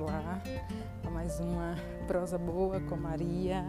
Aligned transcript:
lá 0.00 0.40
a 1.06 1.10
mais 1.10 1.38
uma 1.40 1.76
prosa 2.06 2.38
boa 2.38 2.80
com 2.80 2.96
Maria. 2.96 3.64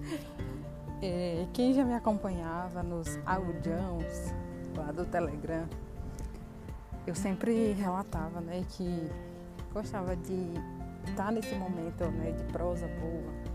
é, 1.02 1.46
quem 1.52 1.72
já 1.72 1.84
me 1.84 1.94
acompanhava 1.94 2.82
nos 2.82 3.18
audiões 3.24 4.34
lá 4.76 4.92
do 4.92 5.04
Telegram, 5.06 5.66
eu 7.06 7.14
sempre 7.14 7.72
relatava 7.72 8.40
né, 8.40 8.64
que 8.68 9.10
gostava 9.72 10.14
de 10.14 10.52
estar 11.06 11.32
nesse 11.32 11.54
momento 11.54 12.04
né, 12.04 12.32
de 12.32 12.44
prosa 12.52 12.86
boa 12.86 13.48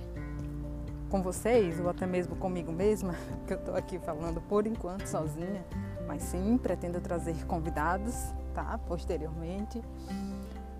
com 1.10 1.22
vocês, 1.22 1.80
ou 1.80 1.90
até 1.90 2.08
mesmo 2.08 2.36
comigo 2.36 2.72
mesma, 2.72 3.14
que 3.46 3.54
eu 3.54 3.58
estou 3.58 3.76
aqui 3.76 4.00
falando 4.00 4.42
por 4.42 4.66
enquanto 4.66 5.06
sozinha, 5.06 5.64
mas 6.08 6.24
sim 6.24 6.58
pretendo 6.58 7.00
trazer 7.00 7.46
convidados, 7.46 8.16
tá? 8.54 8.80
Posteriormente. 8.88 9.80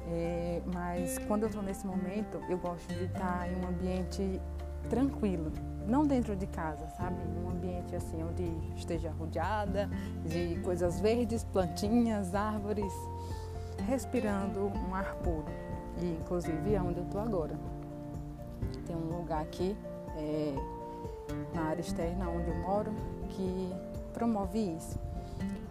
É, 0.08 0.62
mas 0.74 1.18
quando 1.28 1.44
eu 1.44 1.48
estou 1.48 1.64
nesse 1.64 1.86
momento, 1.88 2.42
eu 2.50 2.58
gosto 2.58 2.88
de 2.94 3.06
estar 3.06 3.50
em 3.50 3.56
um 3.56 3.68
ambiente 3.70 4.42
tranquilo, 4.90 5.52
não 5.88 6.06
dentro 6.06 6.36
de 6.36 6.46
casa, 6.48 6.88
sabe? 6.98 7.16
Um 7.44 7.50
ambiente 7.50 7.96
assim 7.96 8.22
onde 8.24 8.44
esteja 8.76 9.12
rodeada 9.12 9.90
de 10.26 10.60
coisas 10.62 11.00
verdes, 11.00 11.44
plantinhas, 11.44 12.36
árvores, 12.36 12.94
respirando 13.88 14.72
um 14.88 14.94
ar 14.94 15.16
puro. 15.16 15.46
E 16.02 16.18
inclusive 16.22 16.74
é 16.74 16.82
onde 16.82 17.00
eu 17.00 17.06
estou 17.06 17.22
agora. 17.22 17.58
Tem 18.86 18.96
um 18.96 19.18
lugar 19.18 19.42
aqui 19.42 19.76
é, 20.18 20.54
na 21.54 21.64
área 21.64 21.82
externa 21.82 22.30
onde 22.30 22.50
eu 22.50 22.58
moro 22.58 22.92
que 23.30 23.74
promove 24.14 24.60
isso. 24.60 25.00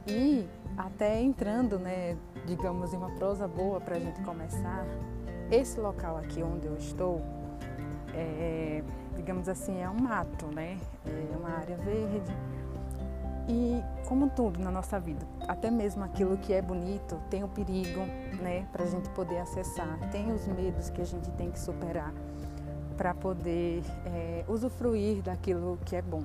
E 0.07 0.49
até 0.77 1.21
entrando, 1.21 1.79
né, 1.79 2.17
digamos, 2.47 2.93
em 2.93 2.97
uma 2.97 3.11
prosa 3.11 3.47
boa 3.47 3.81
para 3.81 3.97
a 3.97 3.99
gente 3.99 4.21
começar, 4.23 4.85
esse 5.51 5.79
local 5.79 6.17
aqui 6.17 6.43
onde 6.43 6.67
eu 6.67 6.77
estou, 6.77 7.21
é, 8.15 8.83
digamos 9.15 9.49
assim, 9.49 9.81
é 9.81 9.89
um 9.89 10.01
mato, 10.01 10.47
né? 10.47 10.79
É 11.07 11.37
uma 11.37 11.51
área 11.51 11.77
verde. 11.77 12.33
E 13.49 13.83
como 14.07 14.31
tudo 14.31 14.61
na 14.61 14.71
nossa 14.71 15.01
vida, 15.01 15.27
até 15.49 15.71
mesmo 15.71 16.05
aquilo 16.05 16.39
que 16.39 16.53
é 16.53 16.63
bonito 16.63 17.21
tem 17.29 17.43
o 17.43 17.49
perigo, 17.49 18.01
né, 18.41 18.67
para 18.73 18.85
a 18.85 18.87
gente 18.87 19.09
poder 19.11 19.39
acessar, 19.39 19.99
tem 20.11 20.33
os 20.33 20.47
medos 20.47 20.89
que 20.91 21.03
a 21.03 21.05
gente 21.05 21.31
tem 21.33 21.51
que 21.51 21.59
superar 21.59 22.13
para 22.97 23.13
poder 23.13 23.83
é, 24.07 24.45
usufruir 24.49 25.23
daquilo 25.23 25.79
que 25.85 25.97
é 25.97 26.03
bom. 26.03 26.23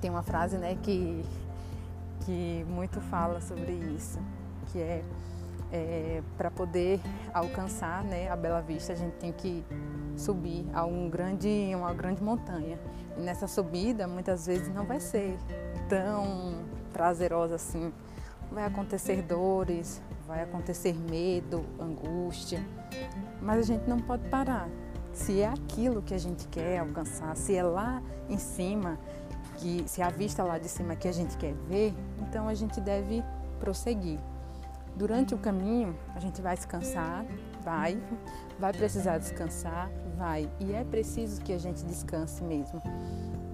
Tem 0.00 0.10
uma 0.10 0.22
frase, 0.22 0.58
né, 0.58 0.76
que 0.82 1.24
que 2.20 2.64
muito 2.68 3.00
fala 3.00 3.40
sobre 3.40 3.72
isso, 3.72 4.18
que 4.72 4.78
é, 4.78 5.04
é 5.72 6.22
para 6.36 6.50
poder 6.50 7.00
alcançar 7.32 8.02
né, 8.04 8.28
a 8.30 8.36
Bela 8.36 8.60
Vista, 8.60 8.92
a 8.92 8.96
gente 8.96 9.14
tem 9.14 9.32
que 9.32 9.64
subir 10.16 10.66
a 10.72 10.84
um 10.84 11.08
grande, 11.08 11.72
uma 11.74 11.92
grande 11.92 12.22
montanha. 12.22 12.78
E 13.16 13.20
nessa 13.20 13.46
subida, 13.46 14.06
muitas 14.06 14.46
vezes 14.46 14.72
não 14.72 14.84
vai 14.84 15.00
ser 15.00 15.36
tão 15.88 16.64
prazerosa 16.92 17.56
assim. 17.56 17.92
Vai 18.50 18.64
acontecer 18.64 19.22
dores, 19.22 20.00
vai 20.26 20.42
acontecer 20.42 20.94
medo, 20.94 21.64
angústia, 21.78 22.64
mas 23.40 23.58
a 23.58 23.62
gente 23.62 23.88
não 23.88 23.98
pode 23.98 24.28
parar. 24.28 24.68
Se 25.12 25.40
é 25.40 25.46
aquilo 25.46 26.02
que 26.02 26.12
a 26.12 26.18
gente 26.18 26.48
quer 26.48 26.78
alcançar, 26.78 27.36
se 27.36 27.54
é 27.54 27.62
lá 27.62 28.02
em 28.28 28.38
cima, 28.38 28.98
que 29.56 29.84
se 29.86 30.02
a 30.02 30.10
vista 30.10 30.42
lá 30.42 30.58
de 30.58 30.68
cima 30.68 30.96
que 30.96 31.08
a 31.08 31.12
gente 31.12 31.36
quer 31.36 31.54
ver, 31.68 31.94
então 32.20 32.48
a 32.48 32.54
gente 32.54 32.80
deve 32.80 33.22
prosseguir. 33.58 34.18
Durante 34.96 35.34
o 35.34 35.38
caminho, 35.38 35.96
a 36.14 36.20
gente 36.20 36.40
vai 36.40 36.56
se 36.56 36.66
cansar, 36.66 37.24
vai, 37.62 38.00
vai 38.58 38.72
precisar 38.72 39.18
descansar, 39.18 39.90
vai. 40.16 40.48
E 40.60 40.72
é 40.72 40.84
preciso 40.84 41.40
que 41.40 41.52
a 41.52 41.58
gente 41.58 41.84
descanse 41.84 42.44
mesmo, 42.44 42.80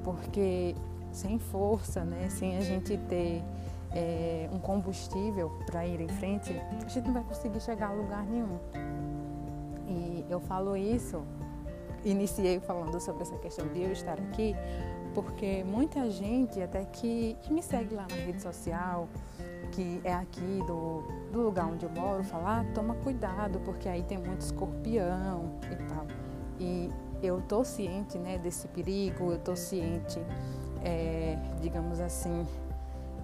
porque 0.04 0.75
sem 1.12 1.38
força, 1.38 2.04
né, 2.04 2.28
sem 2.28 2.56
a 2.56 2.60
gente 2.60 2.96
ter 3.08 3.42
é, 3.92 4.48
um 4.52 4.58
combustível 4.58 5.50
para 5.66 5.86
ir 5.86 6.00
em 6.00 6.08
frente, 6.08 6.52
a 6.52 6.88
gente 6.88 7.06
não 7.06 7.14
vai 7.14 7.25
conseguir 7.25 7.60
chegar 7.60 7.88
a 7.88 7.92
lugar 7.92 8.25
nenhum. 8.25 8.58
E 9.88 10.25
eu 10.28 10.41
falo 10.41 10.76
isso, 10.76 11.22
iniciei 12.04 12.60
falando 12.60 13.00
sobre 13.00 13.22
essa 13.22 13.36
questão 13.38 13.66
de 13.69 13.82
eu 13.82 13.92
estar 13.92 14.19
aqui, 14.19 14.54
porque 15.15 15.65
muita 15.65 16.10
gente, 16.10 16.60
até 16.62 16.84
que, 16.84 17.37
que 17.43 17.53
me 17.53 17.62
segue 17.62 17.94
lá 17.94 18.06
na 18.09 18.16
rede 18.16 18.41
social, 18.41 19.09
que 19.72 20.00
é 20.04 20.12
aqui 20.12 20.62
do, 20.66 21.03
do 21.32 21.43
lugar 21.43 21.66
onde 21.66 21.84
eu 21.84 21.91
moro, 21.91 22.22
fala, 22.25 22.60
ah, 22.60 22.65
toma 22.75 22.94
cuidado, 22.97 23.60
porque 23.60 23.88
aí 23.88 24.03
tem 24.03 24.19
muito 24.19 24.41
escorpião 24.41 25.59
e 25.70 25.76
tal. 25.88 26.06
E 26.59 26.91
eu 27.22 27.41
tô 27.43 27.65
ciente 27.65 28.19
né, 28.19 28.38
desse 28.38 28.69
perigo, 28.69 29.32
eu 29.32 29.38
tô 29.38 29.56
ciente, 29.56 30.20
é, 30.82 31.38
digamos 31.60 32.00
assim, 32.00 32.47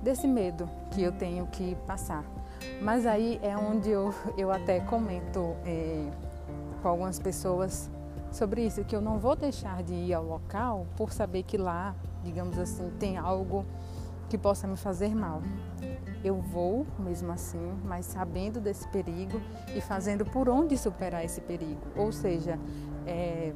desse 0.02 0.26
medo 0.26 0.68
que 0.90 1.02
eu 1.02 1.12
tenho 1.12 1.46
que 1.46 1.76
passar. 1.86 2.24
Mas 2.80 3.06
aí 3.06 3.38
é 3.42 3.56
onde 3.56 3.90
eu, 3.90 4.14
eu 4.36 4.50
até 4.50 4.80
comento 4.80 5.54
é, 5.64 6.08
com 6.82 6.88
algumas 6.88 7.18
pessoas 7.18 7.90
sobre 8.36 8.66
isso, 8.66 8.84
que 8.84 8.94
eu 8.94 9.00
não 9.00 9.18
vou 9.18 9.34
deixar 9.34 9.82
de 9.82 9.94
ir 9.94 10.14
ao 10.14 10.22
local 10.22 10.86
por 10.96 11.12
saber 11.12 11.42
que 11.42 11.56
lá, 11.56 11.96
digamos 12.22 12.58
assim, 12.58 12.90
tem 12.98 13.16
algo 13.16 13.64
que 14.28 14.36
possa 14.36 14.66
me 14.66 14.76
fazer 14.76 15.14
mal. 15.14 15.42
Eu 16.22 16.40
vou 16.40 16.86
mesmo 16.98 17.32
assim, 17.32 17.72
mas 17.84 18.06
sabendo 18.06 18.60
desse 18.60 18.86
perigo 18.88 19.40
e 19.74 19.80
fazendo 19.80 20.24
por 20.24 20.48
onde 20.48 20.76
superar 20.76 21.24
esse 21.24 21.40
perigo. 21.40 21.80
Ou 21.96 22.12
seja, 22.12 22.58
é, 23.06 23.52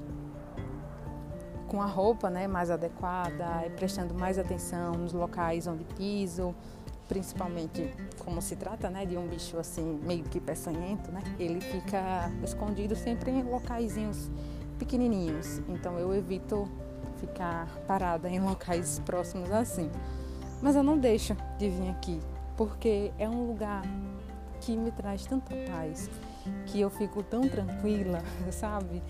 com 1.69 1.83
a 1.83 1.87
roupa 1.87 2.31
né, 2.31 2.49
mais 2.49 2.71
adequada, 2.71 3.71
prestando 3.77 4.15
mais 4.15 4.39
atenção 4.39 4.95
nos 4.95 5.13
locais 5.13 5.67
onde 5.67 5.85
piso, 5.85 6.55
principalmente 7.07 7.93
como 8.25 8.41
se 8.41 8.57
trata 8.57 8.89
né, 8.89 9.05
de 9.05 9.19
um 9.19 9.27
bicho 9.27 9.59
assim 9.59 10.01
meio 10.05 10.23
que 10.25 10.41
peçonhento, 10.41 11.11
né, 11.11 11.23
ele 11.39 11.61
fica 11.61 12.31
escondido 12.43 12.95
sempre 12.95 13.33
em 13.33 13.43
locaizinhos 13.43 14.31
pequenininhos, 14.81 15.59
então 15.69 15.99
eu 15.99 16.15
evito 16.15 16.67
ficar 17.19 17.69
parada 17.87 18.29
em 18.31 18.41
locais 18.41 19.01
próximos 19.05 19.53
assim. 19.53 19.91
Mas 20.63 20.75
eu 20.75 20.83
não 20.83 20.99
deixo 20.99 21.37
de 21.59 21.69
vir 21.69 21.91
aqui, 21.91 22.19
porque 22.57 23.13
é 23.19 23.29
um 23.29 23.47
lugar 23.47 23.83
que 24.61 24.77
me 24.77 24.91
traz 24.91 25.27
tanta 25.27 25.55
paz, 25.71 26.11
que 26.67 26.81
eu 26.81 26.89
fico 26.89 27.23
tão 27.23 27.43
tranquila, 27.43 28.23
sabe? 28.51 29.03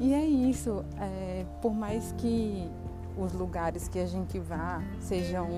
E 0.00 0.12
é 0.12 0.24
isso, 0.24 0.84
é, 1.00 1.46
por 1.62 1.72
mais 1.72 2.12
que 2.18 2.68
os 3.16 3.32
lugares 3.32 3.86
que 3.86 4.00
a 4.00 4.06
gente 4.06 4.40
vá 4.40 4.82
sejam 5.00 5.48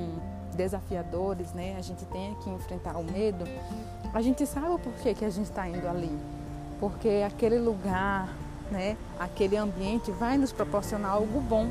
desafiadores, 0.54 1.52
né? 1.54 1.76
A 1.78 1.82
gente 1.82 2.04
tenha 2.06 2.34
que 2.36 2.50
enfrentar 2.50 2.98
o 2.98 3.04
medo, 3.04 3.44
a 4.12 4.20
gente 4.20 4.46
sabe 4.46 4.68
o 4.68 4.78
porquê 4.78 5.14
que 5.14 5.24
a 5.24 5.30
gente 5.30 5.46
está 5.46 5.66
indo 5.66 5.88
ali. 5.88 6.14
Porque 6.78 7.24
aquele 7.26 7.58
lugar 7.58 8.28
né, 8.70 8.96
aquele 9.18 9.56
ambiente 9.56 10.10
vai 10.10 10.36
nos 10.36 10.52
proporcionar 10.52 11.12
algo 11.12 11.40
bom. 11.40 11.68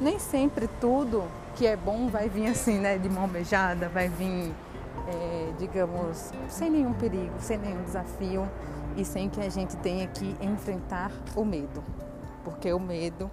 Nem 0.00 0.18
sempre 0.18 0.68
tudo 0.80 1.24
que 1.54 1.66
é 1.66 1.76
bom 1.76 2.08
vai 2.08 2.28
vir 2.28 2.48
assim, 2.48 2.78
né, 2.78 2.98
de 2.98 3.08
mão 3.08 3.28
beijada, 3.28 3.88
vai 3.88 4.08
vir, 4.08 4.52
é, 5.08 5.52
digamos, 5.58 6.32
sem 6.48 6.70
nenhum 6.70 6.92
perigo, 6.92 7.34
sem 7.38 7.58
nenhum 7.58 7.82
desafio 7.84 8.48
e 8.96 9.04
sem 9.04 9.28
que 9.28 9.40
a 9.40 9.48
gente 9.48 9.76
tenha 9.78 10.06
que 10.06 10.36
enfrentar 10.40 11.10
o 11.34 11.44
medo. 11.44 11.82
Porque 12.44 12.72
o 12.72 12.78
medo, 12.78 13.30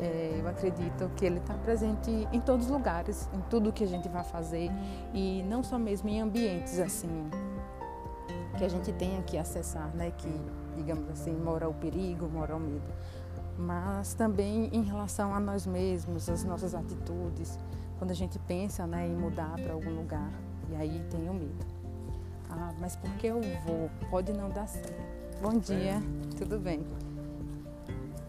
é, 0.00 0.40
eu 0.40 0.48
acredito 0.48 1.10
que 1.16 1.24
ele 1.24 1.38
está 1.38 1.54
presente 1.54 2.10
em 2.32 2.40
todos 2.40 2.66
os 2.66 2.72
lugares, 2.72 3.28
em 3.32 3.40
tudo 3.48 3.72
que 3.72 3.84
a 3.84 3.86
gente 3.86 4.08
vai 4.08 4.24
fazer 4.24 4.70
e 5.14 5.44
não 5.48 5.62
só 5.62 5.78
mesmo 5.78 6.08
em 6.08 6.20
ambientes 6.20 6.78
assim 6.78 7.30
que 8.56 8.64
a 8.64 8.68
gente 8.68 8.92
tenha 8.92 9.22
que 9.22 9.38
acessar, 9.38 9.88
né, 9.94 10.12
que 10.18 10.28
digamos 10.78 11.10
assim, 11.10 11.32
mora 11.32 11.68
o 11.68 11.74
perigo, 11.74 12.28
mora 12.28 12.56
o 12.56 12.60
medo. 12.60 12.92
Mas 13.58 14.14
também 14.14 14.70
em 14.72 14.82
relação 14.82 15.34
a 15.34 15.40
nós 15.40 15.66
mesmos, 15.66 16.28
as 16.28 16.44
nossas 16.44 16.74
atitudes, 16.74 17.58
quando 17.98 18.12
a 18.12 18.14
gente 18.14 18.38
pensa 18.38 18.86
né, 18.86 19.06
em 19.06 19.16
mudar 19.16 19.54
para 19.60 19.72
algum 19.72 19.90
lugar, 19.90 20.30
e 20.70 20.76
aí 20.76 21.04
tem 21.10 21.28
o 21.28 21.34
medo. 21.34 21.66
Ah, 22.48 22.72
mas 22.78 22.94
por 22.94 23.10
que 23.14 23.26
eu 23.26 23.40
vou? 23.66 23.90
Pode 24.08 24.32
não 24.32 24.48
dar 24.48 24.68
certo. 24.68 24.92
Bom 25.42 25.58
dia, 25.58 26.00
tudo 26.36 26.58
bem? 26.58 26.86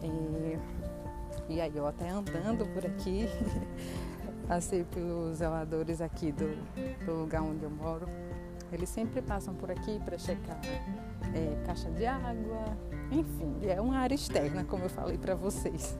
E, 0.01 1.53
e 1.53 1.61
aí 1.61 1.71
eu 1.75 1.85
até 1.85 2.09
andando 2.09 2.65
por 2.73 2.85
aqui, 2.85 3.27
passei 4.47 4.83
pelos 4.83 5.37
zeladores 5.37 6.01
aqui 6.01 6.31
do, 6.31 6.57
do 7.05 7.13
lugar 7.13 7.43
onde 7.43 7.63
eu 7.63 7.69
moro. 7.69 8.07
Eles 8.71 8.89
sempre 8.89 9.21
passam 9.21 9.53
por 9.53 9.71
aqui 9.71 9.99
para 10.03 10.17
checar 10.17 10.59
é, 11.33 11.65
caixa 11.65 11.89
de 11.91 12.05
água, 12.05 12.77
enfim, 13.11 13.57
é 13.63 13.79
uma 13.79 13.97
área 13.97 14.15
externa, 14.15 14.63
como 14.63 14.83
eu 14.83 14.89
falei 14.89 15.17
para 15.17 15.35
vocês. 15.35 15.97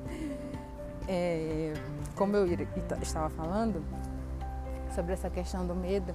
É, 1.08 1.74
como 2.16 2.36
eu 2.36 2.46
estava 3.02 3.30
falando 3.30 3.84
sobre 4.94 5.14
essa 5.14 5.30
questão 5.30 5.66
do 5.66 5.74
medo, 5.74 6.14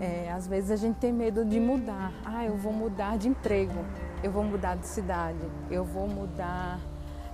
é, 0.00 0.30
às 0.32 0.46
vezes 0.46 0.70
a 0.70 0.76
gente 0.76 0.96
tem 0.96 1.12
medo 1.12 1.44
de 1.44 1.58
mudar. 1.60 2.12
Ah, 2.24 2.44
eu 2.44 2.56
vou 2.56 2.72
mudar 2.72 3.18
de 3.18 3.28
emprego. 3.28 3.84
eu 4.22 4.32
vou 4.32 4.42
mudar 4.42 4.76
de 4.76 4.86
cidade, 4.86 5.38
eu 5.70 5.84
vou 5.84 6.08
mudar 6.08 6.80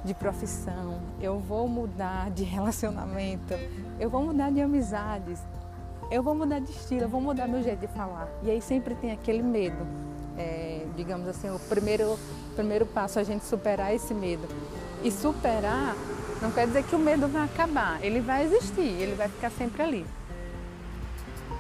de 0.05 0.13
profissão, 0.13 1.01
eu 1.21 1.39
vou 1.39 1.67
mudar 1.67 2.31
de 2.31 2.45
relacionamento, 2.45 3.55
eu 3.99 4.11
vou 4.11 4.23
mudar 4.23 4.51
de 4.51 4.61
amizades, 4.61 5.41
eu 6.11 6.23
vou 6.23 6.35
mudar 6.35 6.59
de 6.59 6.71
estilo, 6.71 7.03
eu 7.03 7.09
vou 7.09 7.21
mudar 7.21 7.49
meu 7.49 7.63
jeito 7.63 7.81
de 7.81 7.89
falar. 7.89 8.29
E 8.43 8.51
aí 8.51 8.61
sempre 8.61 8.95
tem 8.95 9.13
aquele 9.13 9.43
medo. 9.43 9.87
É, 10.37 10.74
digamos 10.97 11.29
assim, 11.29 11.51
o 11.51 11.59
primeiro, 11.59 12.19
primeiro 12.55 12.87
passo 12.87 13.19
a 13.19 13.23
gente 13.23 13.45
superar 13.45 13.95
esse 13.95 14.15
medo. 14.15 14.47
E 15.03 15.11
superar 15.11 15.95
não 16.41 16.51
quer 16.51 16.67
dizer 16.67 16.85
que 16.85 16.95
o 16.95 16.99
medo 16.99 17.29
vai 17.29 17.45
acabar, 17.45 18.03
ele 18.03 18.21
vai 18.21 18.45
existir, 18.45 18.81
ele 18.81 19.15
vai 19.15 19.29
ficar 19.29 19.51
sempre 19.51 19.83
ali. 19.83 20.07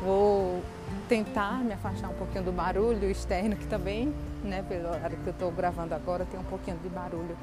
Vou 0.03 0.63
tentar 1.09 1.59
me 1.65 1.73
afastar 1.73 2.09
um 2.09 2.15
pouquinho 2.15 2.45
do 2.45 2.53
barulho 2.53 3.11
externo, 3.11 3.57
que 3.57 3.67
também, 3.67 4.15
né, 4.43 4.63
pelo 4.69 4.89
horário 4.89 5.17
que 5.19 5.27
eu 5.27 5.33
estou 5.33 5.51
gravando 5.51 5.95
agora, 5.95 6.25
tem 6.25 6.39
um 6.39 6.45
pouquinho 6.45 6.77
de 6.79 6.89
barulho 6.89 7.37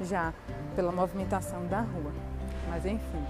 já 0.00 0.32
pela 0.74 0.92
movimentação 0.92 1.66
da 1.66 1.80
rua. 1.80 2.12
Mas 2.68 2.84
enfim, 2.86 3.24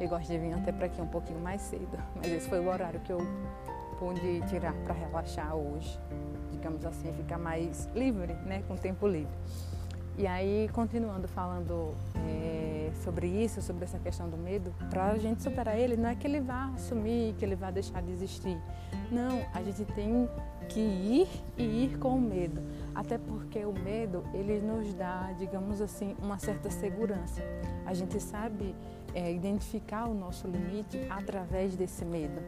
eu 0.00 0.08
gosto 0.08 0.26
de 0.26 0.38
vir 0.38 0.52
até 0.54 0.72
para 0.72 0.86
aqui 0.86 1.00
um 1.00 1.06
pouquinho 1.06 1.40
mais 1.40 1.62
cedo, 1.62 1.98
mas 2.16 2.30
esse 2.30 2.48
foi 2.48 2.60
o 2.60 2.68
horário 2.68 3.00
que 3.00 3.10
eu 3.10 3.18
pude 4.02 4.40
tirar 4.48 4.74
para 4.82 4.94
relaxar 4.94 5.54
hoje, 5.54 5.96
digamos 6.50 6.84
assim, 6.84 7.12
ficar 7.12 7.38
mais 7.38 7.88
livre, 7.94 8.34
né, 8.44 8.64
com 8.66 8.74
tempo 8.76 9.06
livre. 9.06 9.30
E 10.18 10.26
aí, 10.26 10.68
continuando 10.72 11.28
falando 11.28 11.94
é, 12.26 12.90
sobre 13.04 13.28
isso, 13.28 13.62
sobre 13.62 13.84
essa 13.84 14.00
questão 14.00 14.28
do 14.28 14.36
medo, 14.36 14.74
para 14.90 15.12
a 15.12 15.18
gente 15.18 15.40
superar 15.40 15.78
ele, 15.78 15.96
não 15.96 16.08
é 16.08 16.16
que 16.16 16.26
ele 16.26 16.40
vá 16.40 16.72
assumir, 16.74 17.34
que 17.38 17.44
ele 17.44 17.54
vá 17.54 17.70
deixar 17.70 18.02
de 18.02 18.10
existir. 18.10 18.60
Não, 19.10 19.46
a 19.54 19.62
gente 19.62 19.84
tem 19.92 20.28
que 20.68 20.80
ir 20.80 21.28
e 21.56 21.84
ir 21.84 21.98
com 21.98 22.16
o 22.16 22.20
medo. 22.20 22.60
Até 22.94 23.18
porque 23.18 23.64
o 23.64 23.72
medo, 23.72 24.24
ele 24.34 24.60
nos 24.60 24.92
dá, 24.94 25.32
digamos 25.38 25.80
assim, 25.80 26.16
uma 26.20 26.38
certa 26.40 26.70
segurança. 26.70 27.40
A 27.86 27.94
gente 27.94 28.20
sabe 28.20 28.74
é, 29.14 29.32
identificar 29.32 30.06
o 30.08 30.14
nosso 30.14 30.48
limite 30.48 31.06
através 31.08 31.76
desse 31.76 32.04
medo. 32.04 32.42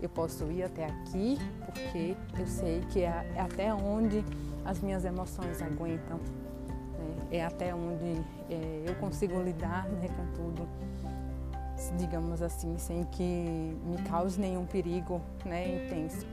Eu 0.00 0.08
posso 0.08 0.44
ir 0.50 0.62
até 0.62 0.86
aqui 0.86 1.38
porque 1.64 2.16
eu 2.38 2.46
sei 2.46 2.80
que 2.90 3.02
é, 3.02 3.32
é 3.34 3.40
até 3.40 3.74
onde 3.74 4.24
as 4.64 4.80
minhas 4.80 5.04
emoções 5.04 5.60
aguentam 5.60 6.20
é 7.30 7.44
até 7.44 7.74
onde 7.74 8.20
é, 8.50 8.84
eu 8.86 8.94
consigo 8.96 9.40
lidar 9.42 9.88
né, 9.88 10.08
com 10.08 10.26
tudo, 10.34 10.68
digamos 11.96 12.42
assim, 12.42 12.76
sem 12.78 13.04
que 13.04 13.76
me 13.84 13.98
cause 14.08 14.40
nenhum 14.40 14.64
perigo 14.66 15.20
né, 15.44 15.84
intenso. 15.84 16.26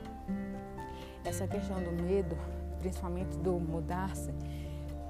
Essa 1.24 1.46
questão 1.46 1.82
do 1.82 2.02
medo, 2.02 2.36
principalmente 2.78 3.36
do 3.38 3.52
mudar-se, 3.58 4.32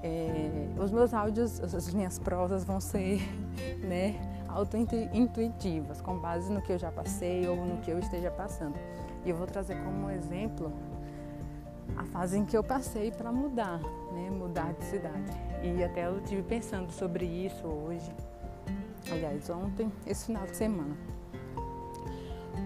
é, 0.03 0.67
os 0.81 0.91
meus 0.91 1.13
áudios, 1.13 1.59
as 1.61 1.93
minhas 1.93 2.19
prosas 2.19 2.63
vão 2.63 2.79
ser 2.79 3.21
né, 3.87 4.36
auto-intuitivas, 4.47 6.01
com 6.01 6.17
base 6.17 6.51
no 6.51 6.61
que 6.61 6.71
eu 6.71 6.77
já 6.77 6.91
passei 6.91 7.47
ou 7.47 7.55
no 7.65 7.77
que 7.77 7.91
eu 7.91 7.99
esteja 7.99 8.31
passando. 8.31 8.75
E 9.25 9.29
eu 9.29 9.35
vou 9.35 9.47
trazer 9.47 9.75
como 9.83 10.09
exemplo 10.09 10.71
a 11.95 12.05
fase 12.05 12.37
em 12.37 12.45
que 12.45 12.55
eu 12.55 12.63
passei 12.63 13.11
para 13.11 13.31
mudar, 13.31 13.79
né, 14.11 14.29
mudar 14.29 14.73
de 14.73 14.85
cidade. 14.85 15.31
E 15.63 15.83
até 15.83 16.07
eu 16.07 16.21
tive 16.21 16.43
pensando 16.43 16.91
sobre 16.91 17.25
isso 17.25 17.65
hoje, 17.65 18.11
aliás, 19.11 19.49
ontem, 19.49 19.91
esse 20.05 20.25
final 20.25 20.45
de 20.45 20.55
semana. 20.55 20.95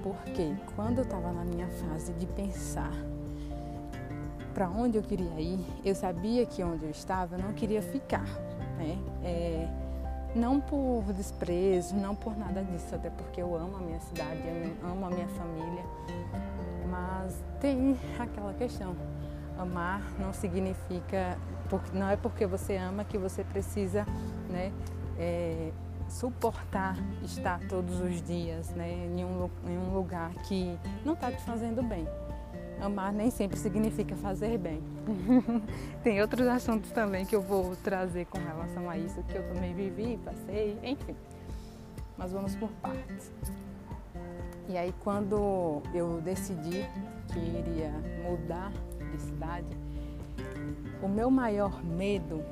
Porque 0.03 0.53
quando 0.75 0.99
eu 0.99 1.03
estava 1.03 1.31
na 1.31 1.43
minha 1.43 1.67
fase 1.67 2.11
de 2.13 2.25
pensar 2.25 2.91
para 4.53 4.69
onde 4.69 4.97
eu 4.97 5.03
queria 5.03 5.39
ir, 5.39 5.65
eu 5.85 5.95
sabia 5.95 6.45
que 6.45 6.63
onde 6.63 6.85
eu 6.85 6.91
estava 6.91 7.35
eu 7.35 7.41
não 7.41 7.53
queria 7.53 7.81
ficar, 7.81 8.25
né? 8.77 8.97
É, 9.23 9.80
não 10.35 10.59
por 10.59 11.03
desprezo, 11.13 11.95
não 11.95 12.15
por 12.15 12.37
nada 12.37 12.63
disso, 12.63 12.93
até 12.95 13.09
porque 13.09 13.41
eu 13.41 13.55
amo 13.55 13.77
a 13.77 13.79
minha 13.79 13.99
cidade, 13.99 14.41
eu 14.45 14.89
amo 14.89 15.05
a 15.05 15.09
minha 15.09 15.27
família, 15.27 15.83
mas 16.89 17.43
tem 17.59 17.97
aquela 18.19 18.53
questão. 18.53 18.95
Amar 19.57 20.01
não 20.17 20.33
significa, 20.33 21.37
não 21.93 22.09
é 22.09 22.15
porque 22.15 22.45
você 22.47 22.77
ama 22.77 23.03
que 23.03 23.17
você 23.17 23.43
precisa 23.43 24.07
né, 24.49 24.71
é, 25.19 25.71
suportar 26.07 26.97
estar 27.23 27.59
todos 27.67 27.99
os 27.99 28.21
dias 28.23 28.69
né, 28.71 28.91
em, 28.91 29.23
um, 29.23 29.49
em 29.67 29.77
um 29.77 29.93
lugar 29.93 30.33
que 30.47 30.77
não 31.05 31.13
está 31.13 31.31
te 31.31 31.41
fazendo 31.43 31.83
bem. 31.83 32.07
Amar 32.81 33.13
nem 33.13 33.29
sempre 33.29 33.59
significa 33.59 34.15
fazer 34.15 34.57
bem. 34.57 34.81
Tem 36.03 36.19
outros 36.19 36.47
assuntos 36.47 36.89
também 36.91 37.25
que 37.25 37.35
eu 37.35 37.41
vou 37.41 37.75
trazer 37.75 38.25
com 38.25 38.39
relação 38.39 38.89
a 38.89 38.97
isso, 38.97 39.21
que 39.23 39.35
eu 39.35 39.47
também 39.53 39.73
vivi, 39.73 40.19
passei, 40.25 40.77
enfim. 40.83 41.15
Mas 42.17 42.31
vamos 42.31 42.55
por 42.55 42.69
partes. 42.81 43.31
E 44.67 44.75
aí 44.75 44.91
quando 45.03 45.83
eu 45.93 46.21
decidi 46.21 46.85
que 47.31 47.39
iria 47.39 47.91
mudar 48.27 48.71
de 49.11 49.21
cidade, 49.21 49.77
o 51.03 51.07
meu 51.07 51.29
maior 51.29 51.83
medo 51.83 52.43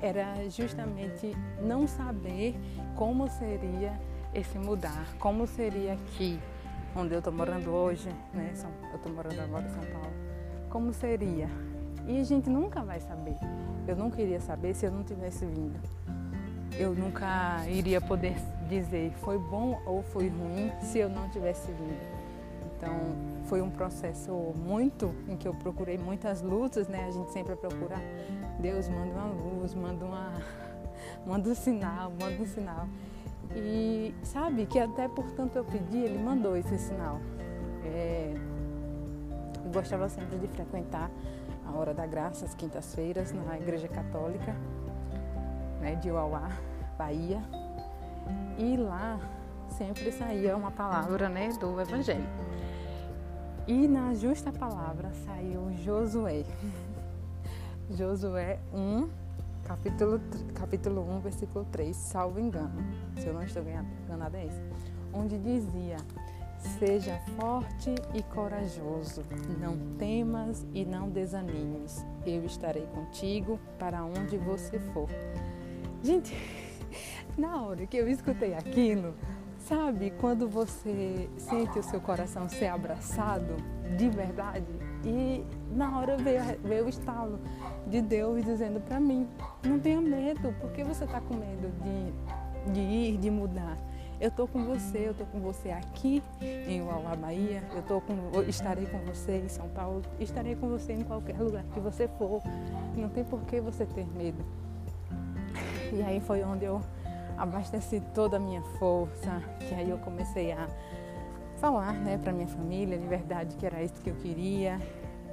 era 0.00 0.48
justamente 0.50 1.36
não 1.60 1.88
saber 1.88 2.54
como 2.94 3.28
seria 3.28 3.98
esse 4.32 4.56
mudar, 4.56 5.16
como 5.18 5.46
seria 5.48 5.94
aqui, 5.94 6.38
onde 6.94 7.14
eu 7.14 7.18
estou 7.18 7.32
morando 7.32 7.70
hoje, 7.70 8.08
né? 8.32 8.52
Eu 8.90 8.96
estou 8.96 9.12
morando 9.12 9.40
agora 9.40 9.66
em 9.66 9.70
São 9.70 9.84
Paulo. 9.92 10.12
Como 10.70 10.92
seria? 10.92 11.48
E 12.06 12.20
a 12.20 12.24
gente 12.24 12.48
nunca 12.48 12.82
vai 12.82 13.00
saber. 13.00 13.36
Eu 13.86 13.96
nunca 13.96 14.20
iria 14.20 14.40
saber 14.40 14.74
se 14.74 14.86
eu 14.86 14.90
não 14.90 15.02
tivesse 15.02 15.44
vindo. 15.46 15.78
Eu 16.78 16.94
nunca 16.94 17.66
iria 17.68 18.00
poder 18.00 18.36
dizer 18.68 19.12
foi 19.22 19.38
bom 19.38 19.80
ou 19.86 20.02
foi 20.02 20.28
ruim 20.28 20.70
se 20.80 20.98
eu 20.98 21.08
não 21.08 21.28
tivesse 21.30 21.70
vindo. 21.72 22.18
Então, 22.76 22.94
foi 23.46 23.60
um 23.60 23.70
processo 23.70 24.30
muito 24.56 25.12
em 25.26 25.36
que 25.36 25.48
eu 25.48 25.54
procurei 25.54 25.98
muitas 25.98 26.42
luzes, 26.42 26.86
né? 26.86 27.06
A 27.08 27.10
gente 27.10 27.32
sempre 27.32 27.56
procura 27.56 27.96
Deus 28.60 28.88
manda 28.88 29.12
uma 29.12 29.26
luz, 29.26 29.74
manda 29.74 30.04
uma 30.04 30.32
manda 31.26 31.48
um 31.48 31.54
sinal, 31.54 32.12
manda 32.20 32.42
um 32.42 32.46
sinal. 32.46 32.86
E 33.54 34.14
sabe 34.22 34.66
que 34.66 34.78
até 34.78 35.08
por 35.08 35.30
tanto 35.32 35.56
eu 35.56 35.64
pedi, 35.64 35.98
ele 35.98 36.18
mandou 36.18 36.56
esse 36.56 36.78
sinal. 36.78 37.20
É, 37.84 38.34
eu 39.64 39.70
gostava 39.72 40.08
sempre 40.08 40.38
de 40.38 40.46
frequentar 40.48 41.10
a 41.66 41.72
Hora 41.76 41.92
da 41.92 42.06
Graça, 42.06 42.44
às 42.44 42.54
quintas-feiras, 42.54 43.32
na 43.32 43.56
Igreja 43.56 43.88
Católica 43.88 44.54
né, 45.80 45.94
de 45.96 46.10
Uauá, 46.10 46.50
Bahia. 46.96 47.42
E 48.58 48.76
lá 48.76 49.18
sempre 49.68 50.10
saía 50.12 50.56
uma 50.56 50.70
palavra 50.70 51.28
né, 51.28 51.48
do 51.60 51.80
Evangelho. 51.80 52.26
E 53.66 53.86
na 53.86 54.14
justa 54.14 54.50
palavra 54.50 55.10
saiu 55.26 55.70
Josué. 55.84 56.44
Josué 57.90 58.58
1, 58.72 59.08
capítulo, 59.68 60.18
capítulo 60.54 61.16
1, 61.16 61.20
versículo 61.20 61.66
3, 61.66 61.94
salvo 61.94 62.40
engano, 62.40 62.82
se 63.18 63.26
eu 63.26 63.34
não 63.34 63.42
estou 63.42 63.62
enganada 63.62 64.38
é 64.38 64.46
esse, 64.46 64.62
onde 65.12 65.36
dizia, 65.38 65.98
seja 66.78 67.20
forte 67.38 67.94
e 68.14 68.22
corajoso, 68.22 69.22
não 69.60 69.76
temas 69.98 70.66
e 70.72 70.86
não 70.86 71.10
desanimes, 71.10 72.02
eu 72.24 72.46
estarei 72.46 72.86
contigo 72.86 73.60
para 73.78 74.02
onde 74.02 74.38
você 74.38 74.78
for. 74.78 75.10
Gente, 76.02 76.34
na 77.36 77.62
hora 77.62 77.86
que 77.86 77.98
eu 77.98 78.08
escutei 78.08 78.54
aquilo, 78.54 79.14
Sabe 79.68 80.12
quando 80.12 80.48
você 80.48 81.28
sente 81.36 81.78
o 81.78 81.82
seu 81.82 82.00
coração 82.00 82.48
ser 82.48 82.68
abraçado 82.68 83.54
de 83.98 84.08
verdade? 84.08 84.64
E 85.04 85.44
na 85.70 85.98
hora 85.98 86.16
veio, 86.16 86.42
veio 86.64 86.86
o 86.86 86.88
estalo 86.88 87.38
de 87.86 88.00
Deus 88.00 88.44
dizendo 88.44 88.80
para 88.80 88.98
mim: 88.98 89.28
não 89.64 89.78
tenha 89.78 90.00
medo, 90.00 90.54
porque 90.60 90.82
você 90.84 91.04
está 91.04 91.20
com 91.20 91.34
medo 91.34 91.72
de, 91.82 92.72
de 92.72 92.80
ir, 92.80 93.16
de 93.18 93.30
mudar? 93.30 93.76
Eu 94.20 94.30
estou 94.30 94.48
com 94.48 94.64
você, 94.64 95.06
eu 95.06 95.12
estou 95.12 95.26
com 95.28 95.38
você 95.38 95.70
aqui 95.70 96.20
em 96.42 96.82
Uauá, 96.82 97.14
Bahia, 97.14 97.62
eu 97.72 97.82
tô 97.82 98.00
com, 98.00 98.42
estarei 98.48 98.84
com 98.86 98.98
você 98.98 99.38
em 99.38 99.48
São 99.48 99.68
Paulo, 99.68 100.02
estarei 100.18 100.56
com 100.56 100.68
você 100.68 100.92
em 100.92 101.02
qualquer 101.02 101.38
lugar 101.38 101.62
que 101.72 101.78
você 101.78 102.08
for. 102.18 102.42
Não 102.96 103.08
tem 103.08 103.22
por 103.22 103.40
que 103.42 103.60
você 103.60 103.86
ter 103.86 104.06
medo. 104.16 104.44
E 105.92 106.02
aí 106.02 106.18
foi 106.20 106.42
onde 106.42 106.64
eu 106.64 106.82
abasteci 107.36 108.02
toda 108.12 108.38
a 108.38 108.40
minha 108.40 108.62
força, 108.80 109.40
que 109.60 109.72
aí 109.72 109.88
eu 109.88 109.98
comecei 109.98 110.50
a 110.50 110.68
falar 111.58 111.92
né, 111.92 112.18
para 112.18 112.32
minha 112.32 112.46
família 112.46 112.96
de 112.96 113.06
verdade 113.06 113.56
que 113.56 113.66
era 113.66 113.82
isso 113.82 114.00
que 114.02 114.10
eu 114.10 114.14
queria. 114.16 114.80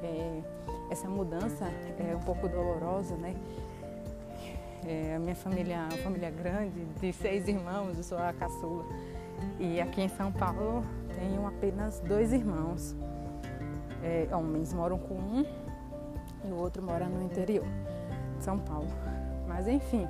É, 0.03 0.41
essa 0.89 1.07
mudança 1.07 1.65
é 1.97 2.15
um 2.15 2.19
pouco 2.19 2.47
dolorosa, 2.47 3.15
né? 3.15 3.33
É, 4.85 5.15
a 5.15 5.19
minha 5.19 5.35
família 5.35 5.75
é 5.75 5.79
uma 5.79 6.03
família 6.03 6.29
grande, 6.29 6.85
de 6.99 7.11
seis 7.11 7.47
irmãos, 7.47 7.97
eu 7.97 8.03
sou 8.03 8.19
a 8.19 8.31
caçula. 8.33 8.85
E 9.59 9.81
aqui 9.81 10.01
em 10.01 10.09
São 10.09 10.31
Paulo 10.31 10.83
tenho 11.15 11.47
apenas 11.47 11.99
dois 12.01 12.31
irmãos. 12.31 12.95
É, 14.03 14.27
homens 14.31 14.73
moram 14.73 14.99
com 14.99 15.15
um 15.15 15.45
e 16.43 16.51
o 16.51 16.55
outro 16.55 16.83
mora 16.83 17.05
no 17.05 17.23
interior 17.23 17.65
de 18.37 18.43
São 18.43 18.59
Paulo. 18.59 18.87
Mas 19.47 19.67
enfim, 19.67 20.07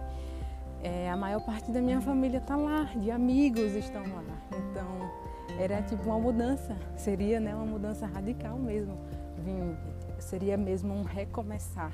é, 0.83 1.09
a 1.09 1.15
maior 1.15 1.39
parte 1.45 1.71
da 1.71 1.81
minha 1.81 2.01
família 2.01 2.39
está 2.39 2.57
lá, 2.57 2.83
de 2.95 3.09
amigos 3.11 3.73
estão 3.75 4.01
lá. 4.01 4.23
Então 4.51 5.24
era 5.59 5.81
tipo 5.81 6.03
uma 6.03 6.19
mudança, 6.19 6.75
seria 6.95 7.39
né, 7.39 7.55
uma 7.55 7.65
mudança 7.65 8.05
radical 8.05 8.57
mesmo. 8.57 8.97
Vim, 9.43 9.75
seria 10.19 10.57
mesmo 10.57 10.93
um 10.93 11.03
recomeçar. 11.03 11.91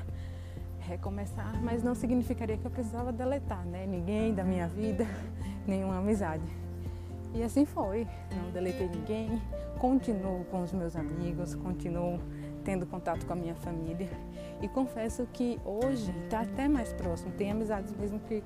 Recomeçar, 0.79 1.61
mas 1.61 1.83
não 1.83 1.93
significaria 1.93 2.57
que 2.57 2.65
eu 2.65 2.71
precisava 2.71 3.11
deletar 3.11 3.65
né, 3.65 3.85
ninguém 3.85 4.33
da 4.33 4.43
minha 4.43 4.67
vida, 4.67 5.05
nenhuma 5.67 5.99
amizade. 5.99 6.43
E 7.33 7.43
assim 7.43 7.65
foi, 7.65 8.07
não 8.35 8.51
deletei 8.51 8.89
ninguém, 8.89 9.41
continuo 9.79 10.43
com 10.45 10.61
os 10.63 10.73
meus 10.73 10.95
amigos, 10.95 11.55
continuo 11.55 12.19
tendo 12.63 12.85
contato 12.85 13.25
com 13.25 13.33
a 13.33 13.35
minha 13.35 13.55
família. 13.55 14.09
E 14.61 14.67
confesso 14.67 15.27
que 15.31 15.59
hoje 15.63 16.13
está 16.25 16.41
até 16.41 16.67
mais 16.67 16.91
próximo, 16.93 17.31
tem 17.31 17.51
amizades 17.51 17.95
mesmo 17.95 18.19
que 18.19 18.43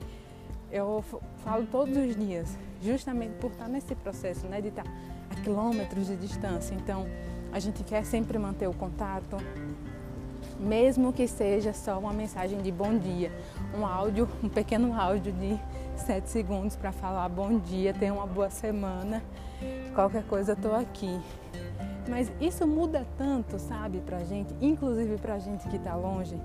eu 0.75 1.03
falo 1.37 1.65
todos 1.71 1.95
os 1.95 2.15
dias, 2.17 2.57
justamente 2.83 3.33
por 3.35 3.49
estar 3.49 3.69
nesse 3.69 3.95
processo, 3.95 4.45
né, 4.45 4.59
de 4.59 4.67
estar 4.67 4.83
a 5.29 5.35
quilômetros 5.41 6.07
de 6.07 6.17
distância. 6.17 6.75
Então, 6.75 7.07
a 7.53 7.59
gente 7.59 7.81
quer 7.81 8.03
sempre 8.03 8.37
manter 8.37 8.67
o 8.67 8.73
contato, 8.73 9.37
mesmo 10.59 11.13
que 11.13 11.27
seja 11.29 11.71
só 11.71 11.97
uma 11.97 12.11
mensagem 12.11 12.61
de 12.61 12.73
bom 12.73 12.97
dia, 12.97 13.31
um 13.77 13.85
áudio, 13.85 14.27
um 14.43 14.49
pequeno 14.49 14.93
áudio 14.99 15.31
de 15.31 15.57
sete 15.95 16.29
segundos 16.29 16.75
para 16.75 16.91
falar 16.91 17.29
bom 17.29 17.57
dia, 17.57 17.93
tenha 17.93 18.13
uma 18.13 18.27
boa 18.27 18.49
semana, 18.49 19.23
qualquer 19.93 20.25
coisa 20.25 20.57
tô 20.57 20.73
aqui. 20.73 21.21
Mas 22.09 22.29
isso 22.41 22.67
muda 22.67 23.07
tanto, 23.17 23.57
sabe, 23.57 24.01
pra 24.01 24.25
gente, 24.25 24.53
inclusive 24.61 25.17
pra 25.17 25.39
gente 25.39 25.67
que 25.69 25.77
está 25.77 25.95
longe, 25.95 26.37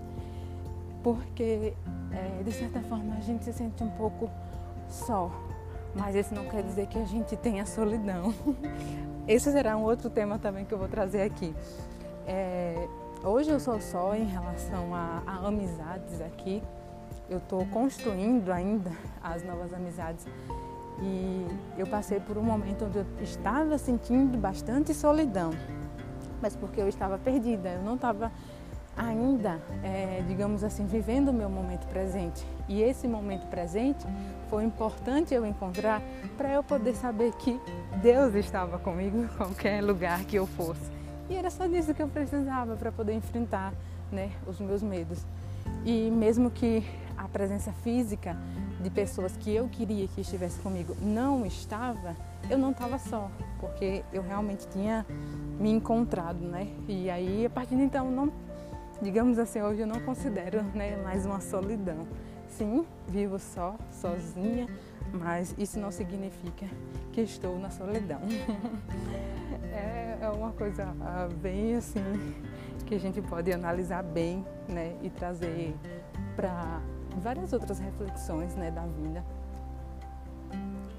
porque 1.02 1.75
é, 2.12 2.43
de 2.43 2.52
certa 2.52 2.81
forma 2.83 3.17
a 3.17 3.21
gente 3.21 3.45
se 3.45 3.52
sente 3.52 3.83
um 3.83 3.90
pouco 3.90 4.31
só. 4.88 5.31
Mas 5.95 6.14
isso 6.14 6.35
não 6.35 6.45
quer 6.45 6.62
dizer 6.62 6.87
que 6.87 6.99
a 6.99 7.05
gente 7.05 7.37
tenha 7.37 7.67
solidão. 7.67 8.33
Esse 9.26 9.50
será 9.50 9.76
um 9.76 9.83
outro 9.83 10.09
tema 10.09 10.38
também 10.38 10.64
que 10.64 10.73
eu 10.73 10.79
vou 10.79 10.88
trazer 10.88 11.23
aqui. 11.23 11.55
É, 12.26 12.88
hoje 13.25 13.50
eu 13.50 13.59
sou 13.59 13.81
só 13.81 14.14
em 14.14 14.25
relação 14.25 14.95
a, 14.95 15.23
a 15.26 15.47
amizades 15.47 16.21
aqui. 16.21 16.62
Eu 17.29 17.38
estou 17.38 17.64
construindo 17.67 18.50
ainda 18.50 18.90
as 19.23 19.45
novas 19.45 19.73
amizades 19.73 20.26
e 21.02 21.47
eu 21.79 21.87
passei 21.87 22.21
por 22.21 22.37
um 22.37 22.43
momento 22.43 22.85
onde 22.85 22.99
eu 22.99 23.07
estava 23.23 23.79
sentindo 23.79 24.37
bastante 24.37 24.93
solidão, 24.93 25.50
mas 26.43 26.55
porque 26.55 26.81
eu 26.81 26.88
estava 26.88 27.17
perdida, 27.19 27.71
eu 27.71 27.83
não 27.83 27.95
estava 27.95 28.31
ainda, 29.00 29.59
é, 29.83 30.23
digamos 30.28 30.62
assim, 30.62 30.85
vivendo 30.85 31.28
o 31.28 31.33
meu 31.33 31.49
momento 31.49 31.87
presente. 31.87 32.47
E 32.69 32.83
esse 32.83 33.09
momento 33.09 33.47
presente 33.47 34.07
foi 34.50 34.62
importante 34.62 35.33
eu 35.33 35.47
encontrar 35.47 36.02
para 36.37 36.52
eu 36.52 36.62
poder 36.62 36.95
saber 36.95 37.33
que 37.33 37.59
Deus 38.02 38.35
estava 38.35 38.78
comigo 38.78 39.16
em 39.25 39.26
qualquer 39.26 39.83
lugar 39.83 40.25
que 40.25 40.37
eu 40.37 40.47
fosse. 40.47 40.90
E 41.30 41.35
era 41.35 41.50
só 41.50 41.66
disso 41.66 41.95
que 41.95 42.02
eu 42.02 42.09
precisava 42.09 42.76
para 42.76 42.92
poder 42.92 43.14
enfrentar 43.14 43.73
né, 44.12 44.30
os 44.47 44.61
meus 44.61 44.83
medos. 44.83 45.25
E 45.85 46.11
mesmo 46.11 46.50
que 46.50 46.85
a 47.16 47.26
presença 47.26 47.73
física 47.73 48.37
de 48.83 48.90
pessoas 48.90 49.35
que 49.37 49.54
eu 49.54 49.69
queria 49.69 50.09
que 50.09 50.21
estivesse 50.21 50.59
comigo 50.61 50.95
não 51.00 51.47
estava, 51.47 52.16
eu 52.50 52.59
não 52.59 52.71
estava 52.71 52.99
só, 52.99 53.30
porque 53.61 54.02
eu 54.12 54.23
realmente 54.23 54.66
tinha 54.69 55.07
me 55.59 55.71
encontrado, 55.71 56.40
né? 56.40 56.69
E 56.88 57.09
aí, 57.11 57.47
a 57.47 57.50
partir 57.50 57.76
de 57.76 57.83
então, 57.83 58.11
não, 58.11 58.33
digamos 59.00 59.38
assim, 59.38 59.61
hoje 59.62 59.80
eu 59.80 59.87
não 59.87 60.00
considero 60.00 60.62
né, 60.75 60.97
mais 61.02 61.25
uma 61.25 61.40
solidão. 61.40 62.07
Sim, 62.49 62.85
vivo 63.09 63.38
só, 63.38 63.76
sozinha, 63.92 64.66
mas 65.12 65.54
isso 65.57 65.78
não 65.78 65.90
significa 65.90 66.66
que 67.12 67.21
estou 67.21 67.59
na 67.59 67.71
solidão. 67.71 68.21
é, 69.73 70.19
é 70.21 70.28
uma 70.28 70.52
coisa 70.52 70.95
ah, 71.00 71.28
bem 71.40 71.76
assim 71.76 72.35
que 72.87 72.95
a 72.97 72.99
gente 72.99 73.23
pode 73.23 73.52
analisar 73.52 74.02
bem, 74.02 74.45
né, 74.69 74.97
e 75.00 75.09
trazer 75.11 75.75
para 76.35 76.80
várias 77.23 77.52
outras 77.52 77.78
reflexões 77.78 78.54
né, 78.57 78.71
da 78.71 78.85
vida. 78.85 79.25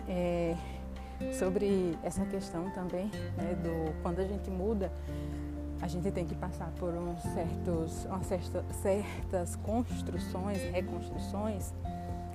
É, 0.08 0.56
sobre 1.34 1.98
essa 2.02 2.26
questão 2.26 2.70
também 2.72 3.12
né, 3.38 3.56
do 3.56 3.94
quando 4.02 4.20
a 4.20 4.26
gente 4.26 4.50
muda, 4.50 4.92
a 5.82 5.88
gente 5.88 6.12
tem 6.12 6.26
que 6.26 6.36
passar 6.36 6.72
por 6.78 6.94
uns 6.94 7.22
certos, 7.34 8.06
umas 8.06 8.26
certa, 8.28 8.64
certas 8.82 9.56
construções, 9.58 10.62
reconstruções. 10.72 11.74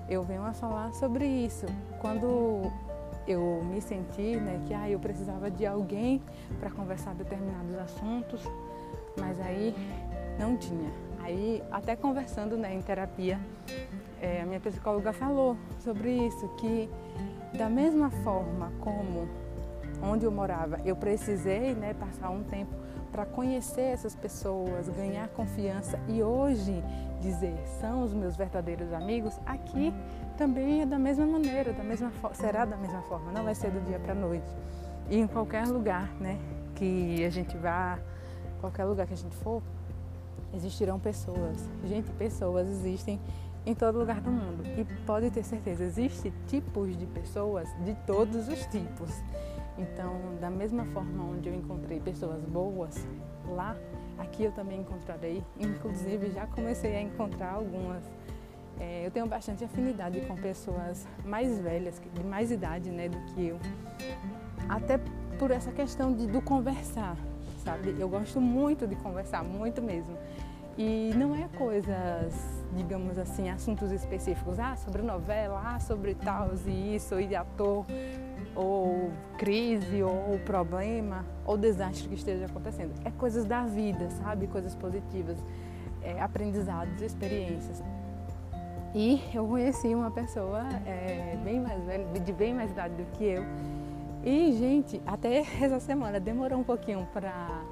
Eu 0.08 0.22
venho 0.22 0.44
a 0.44 0.52
falar 0.52 0.92
sobre 0.92 1.24
isso. 1.24 1.66
Quando 2.00 2.70
eu 3.26 3.62
me 3.64 3.80
senti 3.80 4.36
né, 4.36 4.62
que 4.66 4.74
ah, 4.74 4.90
eu 4.90 4.98
precisava 4.98 5.50
de 5.50 5.64
alguém 5.64 6.20
para 6.58 6.70
conversar 6.70 7.14
determinados 7.14 7.76
assuntos, 7.78 8.42
mas 9.18 9.40
aí 9.40 9.74
não 10.38 10.56
tinha. 10.56 10.90
Aí, 11.22 11.62
até 11.70 11.96
conversando 11.96 12.56
né, 12.56 12.74
em 12.74 12.82
terapia, 12.82 13.40
é, 14.20 14.42
a 14.42 14.46
minha 14.46 14.60
psicóloga 14.60 15.12
falou 15.12 15.56
sobre 15.80 16.26
isso, 16.26 16.48
que 16.56 16.88
da 17.56 17.68
mesma 17.68 18.10
forma 18.10 18.72
como 18.80 19.28
onde 20.02 20.24
eu 20.24 20.30
morava, 20.30 20.80
eu 20.84 20.94
precisei 20.94 21.74
né, 21.74 21.94
passar 21.94 22.30
um 22.30 22.42
tempo 22.42 22.85
para 23.06 23.25
conhecer 23.25 23.92
essas 23.92 24.14
pessoas, 24.14 24.88
ganhar 24.88 25.28
confiança 25.28 25.98
e 26.08 26.22
hoje 26.22 26.82
dizer 27.20 27.56
são 27.80 28.02
os 28.02 28.12
meus 28.12 28.36
verdadeiros 28.36 28.92
amigos, 28.92 29.38
aqui 29.46 29.92
também 30.36 30.82
é 30.82 30.86
da 30.86 30.98
mesma 30.98 31.26
maneira, 31.26 31.72
da 31.72 31.82
mesma 31.82 32.12
será 32.34 32.64
da 32.64 32.76
mesma 32.76 33.02
forma, 33.02 33.32
não 33.32 33.44
vai 33.44 33.54
ser 33.54 33.70
do 33.70 33.80
dia 33.80 33.98
para 33.98 34.12
a 34.12 34.16
noite. 34.16 34.54
E 35.08 35.18
em 35.18 35.26
qualquer 35.26 35.66
lugar 35.66 36.10
né, 36.20 36.38
que 36.75 37.25
a 37.25 37.30
gente 37.30 37.56
vá, 37.56 37.98
qualquer 38.60 38.84
lugar 38.84 39.06
que 39.06 39.14
a 39.14 39.16
gente 39.16 39.36
for, 39.36 39.62
existirão 40.54 40.98
pessoas. 40.98 41.68
Gente, 41.84 42.10
pessoas 42.12 42.68
existem 42.68 43.20
em 43.64 43.75
todo 43.75 43.98
lugar 43.98 44.20
do 44.20 44.30
mundo. 44.30 44.62
E 44.76 44.84
pode 45.04 45.30
ter 45.30 45.42
certeza, 45.42 45.84
existem 45.84 46.32
tipos 46.46 46.96
de 46.96 47.06
pessoas 47.06 47.68
de 47.84 47.94
todos 48.06 48.48
os 48.48 48.64
tipos. 48.66 49.10
Então, 49.78 50.37
da 50.40 50.50
mesma 50.50 50.85
forma 50.87 51.25
onde 51.25 51.49
eu 51.49 51.54
encontrei 51.54 52.00
pessoas 52.00 52.42
boas 52.45 53.06
lá, 53.49 53.76
aqui 54.18 54.45
eu 54.45 54.52
também 54.52 54.80
encontrarei. 54.80 55.42
Inclusive, 55.59 56.30
já 56.30 56.47
comecei 56.47 56.97
a 56.97 57.02
encontrar 57.02 57.52
algumas. 57.52 58.02
É, 58.78 59.06
eu 59.06 59.11
tenho 59.11 59.26
bastante 59.26 59.64
afinidade 59.64 60.21
com 60.23 60.37
pessoas 60.37 61.06
mais 61.25 61.59
velhas, 61.59 62.00
de 62.12 62.25
mais 62.25 62.50
idade 62.50 62.90
né, 62.90 63.09
do 63.09 63.18
que 63.33 63.47
eu. 63.47 63.59
Até 64.68 65.00
por 65.38 65.50
essa 65.50 65.71
questão 65.71 66.12
de, 66.12 66.26
do 66.26 66.40
conversar, 66.42 67.16
sabe? 67.64 67.95
Eu 67.99 68.09
gosto 68.09 68.40
muito 68.40 68.87
de 68.87 68.97
conversar, 68.97 69.42
muito 69.42 69.80
mesmo. 69.83 70.16
E 70.78 71.11
não 71.16 71.35
é 71.35 71.49
coisas, 71.56 72.35
digamos 72.75 73.16
assim, 73.16 73.49
assuntos 73.49 73.90
específicos, 73.90 74.59
ah, 74.59 74.76
sobre 74.76 75.00
novela, 75.00 75.62
ah, 75.64 75.80
sobre 75.80 76.14
tal 76.14 76.50
e 76.66 76.97
isso, 76.97 77.18
e 77.18 77.35
ator, 77.35 77.87
ou 78.56 79.10
crise, 79.36 80.02
ou 80.02 80.38
problema, 80.44 81.25
ou 81.44 81.56
desastre 81.56 82.08
que 82.08 82.14
esteja 82.14 82.46
acontecendo. 82.46 82.92
É 83.04 83.10
coisas 83.10 83.44
da 83.44 83.64
vida, 83.64 84.10
sabe? 84.10 84.46
Coisas 84.46 84.75
positivas, 84.75 85.36
é, 86.02 86.20
aprendizados, 86.20 87.00
experiências. 87.02 87.82
E 88.94 89.22
eu 89.34 89.46
conheci 89.46 89.94
uma 89.94 90.10
pessoa 90.10 90.62
é, 90.86 91.36
bem 91.44 91.60
mais 91.60 91.82
velha, 91.84 92.06
de 92.06 92.32
bem 92.32 92.54
mais 92.54 92.70
idade 92.70 92.94
do 92.94 93.04
que 93.12 93.25
eu. 93.25 93.44
E, 94.25 94.52
gente, 94.52 95.02
até 95.06 95.44
essa 95.60 95.78
semana 95.78 96.18
demorou 96.18 96.58
um 96.58 96.64
pouquinho 96.64 97.06
para 97.12 97.62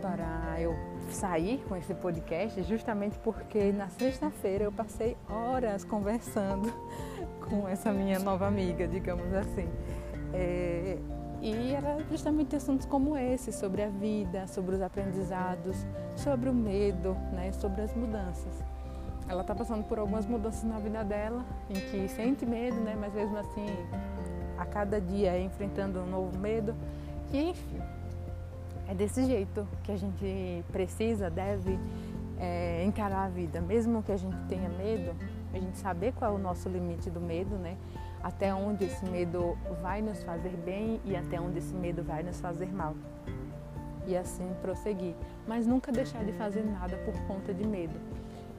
para 0.00 0.60
eu 0.60 0.74
sair 1.08 1.64
com 1.66 1.74
esse 1.74 1.94
podcast 1.94 2.62
justamente 2.64 3.18
porque 3.20 3.72
na 3.72 3.88
sexta-feira 3.88 4.64
eu 4.64 4.72
passei 4.72 5.16
horas 5.28 5.82
conversando 5.82 6.70
com 7.44 7.68
essa 7.68 7.92
minha 7.92 8.18
nova 8.18 8.46
amiga, 8.46 8.86
digamos 8.86 9.32
assim. 9.34 9.68
É, 10.32 10.98
e 11.40 11.74
era 11.74 11.98
justamente 12.10 12.56
assuntos 12.56 12.86
como 12.86 13.16
esse, 13.16 13.52
sobre 13.52 13.82
a 13.82 13.88
vida, 13.88 14.46
sobre 14.46 14.76
os 14.76 14.82
aprendizados, 14.82 15.76
sobre 16.16 16.48
o 16.48 16.54
medo, 16.54 17.14
né, 17.32 17.52
sobre 17.52 17.82
as 17.82 17.94
mudanças. 17.94 18.62
Ela 19.28 19.42
está 19.42 19.54
passando 19.54 19.84
por 19.84 19.98
algumas 19.98 20.26
mudanças 20.26 20.64
na 20.64 20.78
vida 20.78 21.04
dela, 21.04 21.44
em 21.68 21.74
que 21.74 22.08
sente 22.08 22.46
medo, 22.46 22.76
né, 22.80 22.96
mas 22.98 23.12
mesmo 23.12 23.36
assim, 23.36 23.66
a 24.56 24.64
cada 24.64 25.00
dia 25.00 25.32
é 25.32 25.42
enfrentando 25.42 26.00
um 26.00 26.06
novo 26.06 26.38
medo. 26.38 26.74
E, 27.32 27.50
enfim, 27.50 27.78
é 28.88 28.94
desse 28.94 29.24
jeito 29.24 29.66
que 29.82 29.92
a 29.92 29.96
gente 29.96 30.64
precisa, 30.72 31.28
deve 31.30 31.78
é, 32.38 32.84
encarar 32.84 33.24
a 33.24 33.28
vida. 33.28 33.60
Mesmo 33.60 34.02
que 34.02 34.12
a 34.12 34.16
gente 34.16 34.36
tenha 34.48 34.68
medo, 34.68 35.14
a 35.56 35.60
gente 35.60 35.78
saber 35.78 36.12
qual 36.12 36.32
é 36.32 36.34
o 36.34 36.38
nosso 36.38 36.68
limite 36.68 37.10
do 37.10 37.20
medo, 37.20 37.56
né? 37.56 37.76
Até 38.22 38.54
onde 38.54 38.84
esse 38.84 39.04
medo 39.04 39.56
vai 39.82 40.00
nos 40.02 40.22
fazer 40.22 40.56
bem 40.64 41.00
e 41.04 41.14
até 41.14 41.40
onde 41.40 41.58
esse 41.58 41.74
medo 41.74 42.02
vai 42.02 42.22
nos 42.22 42.40
fazer 42.40 42.72
mal. 42.72 42.94
e 44.06 44.14
assim 44.16 44.46
prosseguir, 44.60 45.14
mas 45.46 45.66
nunca 45.66 45.90
deixar 45.90 46.22
de 46.24 46.32
fazer 46.32 46.62
nada 46.62 46.96
por 46.98 47.14
conta 47.26 47.54
de 47.54 47.66
medo. 47.66 47.94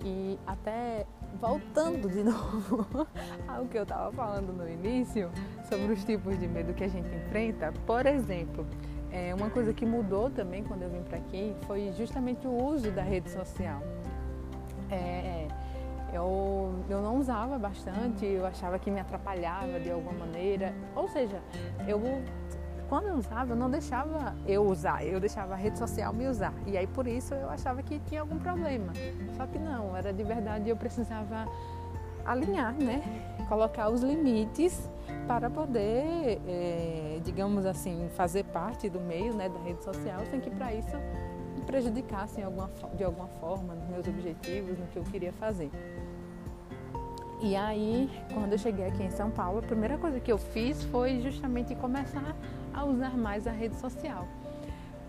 E 0.03 0.39
até 0.45 1.05
voltando 1.39 2.09
de 2.09 2.21
novo 2.25 3.07
ao 3.47 3.65
que 3.65 3.77
eu 3.77 3.83
estava 3.83 4.11
falando 4.11 4.51
no 4.51 4.67
início 4.67 5.29
sobre 5.69 5.93
os 5.93 6.03
tipos 6.03 6.39
de 6.39 6.47
medo 6.47 6.73
que 6.73 6.83
a 6.83 6.87
gente 6.87 7.07
enfrenta, 7.15 7.71
por 7.85 8.05
exemplo, 8.05 8.65
é, 9.11 9.33
uma 9.33 9.49
coisa 9.49 9.73
que 9.73 9.85
mudou 9.85 10.29
também 10.29 10.63
quando 10.63 10.81
eu 10.81 10.89
vim 10.89 11.01
para 11.03 11.17
aqui 11.17 11.55
foi 11.67 11.91
justamente 11.93 12.47
o 12.47 12.51
uso 12.51 12.91
da 12.91 13.01
rede 13.01 13.29
social. 13.29 13.81
É, 14.91 15.44
eu, 16.15 16.73
eu 16.89 17.01
não 17.01 17.17
usava 17.17 17.57
bastante, 17.57 18.25
eu 18.25 18.45
achava 18.45 18.79
que 18.79 18.89
me 18.89 18.99
atrapalhava 18.99 19.79
de 19.79 19.91
alguma 19.91 20.13
maneira. 20.13 20.73
Ou 20.95 21.07
seja, 21.07 21.41
eu 21.87 22.01
quando 22.87 23.07
eu 23.07 23.15
usava, 23.15 23.53
eu 23.53 23.55
não 23.55 23.69
deixava 23.69 24.35
eu 24.45 24.63
usar, 24.63 25.03
eu 25.03 25.19
deixava 25.19 25.53
a 25.53 25.57
rede 25.57 25.77
social 25.77 26.13
me 26.13 26.27
usar. 26.27 26.53
E 26.67 26.77
aí 26.77 26.85
por 26.85 27.07
isso 27.07 27.33
eu 27.33 27.49
achava 27.49 27.81
que 27.81 27.99
tinha 27.99 28.21
algum 28.21 28.37
problema. 28.37 28.93
Só 29.35 29.45
que 29.47 29.57
não, 29.57 29.95
era 29.95 30.13
de 30.13 30.23
verdade, 30.23 30.69
eu 30.69 30.77
precisava 30.77 31.47
alinhar, 32.23 32.73
né? 32.73 33.01
Colocar 33.49 33.89
os 33.89 34.01
limites 34.01 34.89
para 35.27 35.49
poder, 35.49 36.39
é, 36.47 37.19
digamos 37.23 37.65
assim, 37.65 38.07
fazer 38.15 38.43
parte 38.45 38.89
do 38.89 38.99
meio 38.99 39.33
né, 39.33 39.49
da 39.49 39.59
rede 39.59 39.83
social, 39.83 40.21
sem 40.29 40.39
que 40.39 40.49
para 40.49 40.73
isso 40.73 40.95
me 41.55 41.61
prejudicasse 41.61 42.41
alguma, 42.41 42.69
de 42.95 43.03
alguma 43.03 43.27
forma 43.39 43.73
nos 43.73 43.87
meus 43.87 44.07
objetivos, 44.07 44.77
no 44.77 44.85
que 44.87 44.97
eu 44.97 45.03
queria 45.03 45.33
fazer. 45.33 45.71
E 47.45 47.55
aí, 47.55 48.09
quando 48.33 48.53
eu 48.53 48.57
cheguei 48.57 48.87
aqui 48.87 49.03
em 49.03 49.11
São 49.11 49.29
Paulo, 49.29 49.59
a 49.59 49.61
primeira 49.61 49.99
coisa 49.99 50.19
que 50.19 50.31
eu 50.31 50.37
fiz 50.37 50.83
foi 50.85 51.21
justamente 51.21 51.75
começar 51.75 52.35
a 52.73 52.83
usar 52.83 53.15
mais 53.15 53.45
a 53.45 53.51
rede 53.51 53.75
social. 53.75 54.27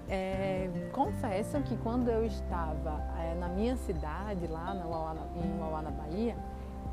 É, 0.07 0.69
confesso 0.93 1.59
que 1.63 1.75
quando 1.79 2.11
eu 2.11 2.27
estava 2.27 3.03
é, 3.19 3.35
na 3.37 3.49
minha 3.49 3.75
cidade, 3.77 4.47
lá 4.49 4.75
na 4.75 4.83
em 5.43 5.59
Uauá, 5.59 5.81
na 5.81 5.91
Bahia, 5.91 6.37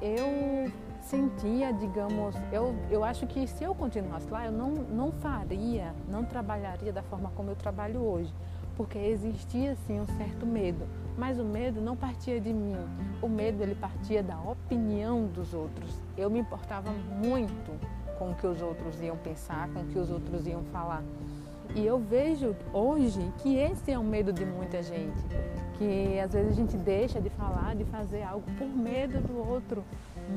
eu 0.02 0.72
sentia, 1.02 1.74
digamos, 1.74 2.36
eu, 2.50 2.74
eu 2.90 3.04
acho 3.04 3.28
que 3.28 3.46
se 3.46 3.66
eu 3.66 3.76
continuasse 3.76 4.30
lá, 4.30 4.46
eu 4.46 4.52
não, 4.54 4.70
não 4.70 5.12
faria, 5.12 5.94
não 6.08 6.24
trabalharia 6.24 6.94
da 6.94 7.04
forma 7.04 7.30
como 7.36 7.50
eu 7.52 7.56
trabalho 7.58 8.02
hoje, 8.02 8.34
porque 8.76 8.98
existia 8.98 9.76
sim 9.88 10.00
um 10.00 10.06
certo 10.06 10.46
medo, 10.46 10.86
mas 11.18 11.40
o 11.40 11.44
medo 11.44 11.82
não 11.82 11.96
partia 11.96 12.40
de 12.40 12.54
mim, 12.54 12.76
o 13.22 13.28
medo 13.28 13.62
ele 13.62 13.76
partia 13.76 14.24
da 14.24 14.40
opinião 14.40 15.26
dos 15.28 15.54
outros. 15.54 16.00
Eu 16.18 16.30
me 16.30 16.40
importava 16.40 16.92
muito 16.92 17.72
com 18.18 18.32
o 18.32 18.36
que 18.36 18.48
os 18.48 18.62
outros 18.62 19.02
iam 19.02 19.18
pensar, 19.18 19.70
com 19.70 19.82
o 19.82 19.86
que 19.86 20.00
os 20.00 20.10
outros 20.10 20.46
iam 20.48 20.64
falar. 20.66 21.04
E 21.76 21.86
eu 21.86 21.98
vejo 21.98 22.56
hoje 22.72 23.20
que 23.40 23.56
esse 23.56 23.92
é 23.92 23.98
o 23.98 24.04
medo 24.04 24.32
de 24.32 24.46
muita 24.46 24.84
gente, 24.84 25.24
que 25.78 26.20
às 26.20 26.32
vezes 26.32 26.52
a 26.52 26.56
gente 26.56 26.78
deixa 26.78 27.20
de 27.20 27.32
falar, 27.32 27.76
de 27.76 27.84
fazer 27.86 28.22
algo 28.22 28.46
por 28.58 28.68
medo 28.68 29.20
do 29.22 29.38
outro. 29.38 29.84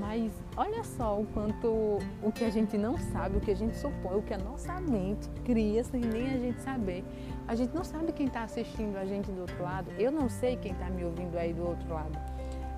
Mas 0.01 0.33
olha 0.57 0.83
só 0.83 1.21
o 1.21 1.27
quanto 1.27 1.99
o 2.23 2.33
que 2.33 2.43
a 2.43 2.51
gente 2.51 2.79
não 2.79 2.97
sabe, 2.99 3.37
o 3.37 3.41
que 3.41 3.51
a 3.51 3.55
gente 3.55 3.77
supõe, 3.77 4.17
o 4.17 4.23
que 4.23 4.33
a 4.33 4.39
nossa 4.39 4.81
mente 4.81 5.29
cria 5.45 5.85
sem 5.85 6.01
nem 6.01 6.27
a 6.31 6.39
gente 6.39 6.61
saber. 6.63 7.05
A 7.49 7.55
gente 7.55 7.75
não 7.75 7.85
sabe 7.85 8.13
quem 8.13 8.27
está 8.27 8.43
assistindo 8.43 8.97
a 8.97 9.05
gente 9.05 9.31
do 9.31 9.43
outro 9.43 9.63
lado. 9.63 9.91
Eu 9.99 10.11
não 10.11 10.29
sei 10.29 10.57
quem 10.57 10.73
está 10.73 10.91
me 10.91 11.05
ouvindo 11.05 11.37
aí 11.37 11.53
do 11.53 11.67
outro 11.67 11.93
lado. 11.93 12.19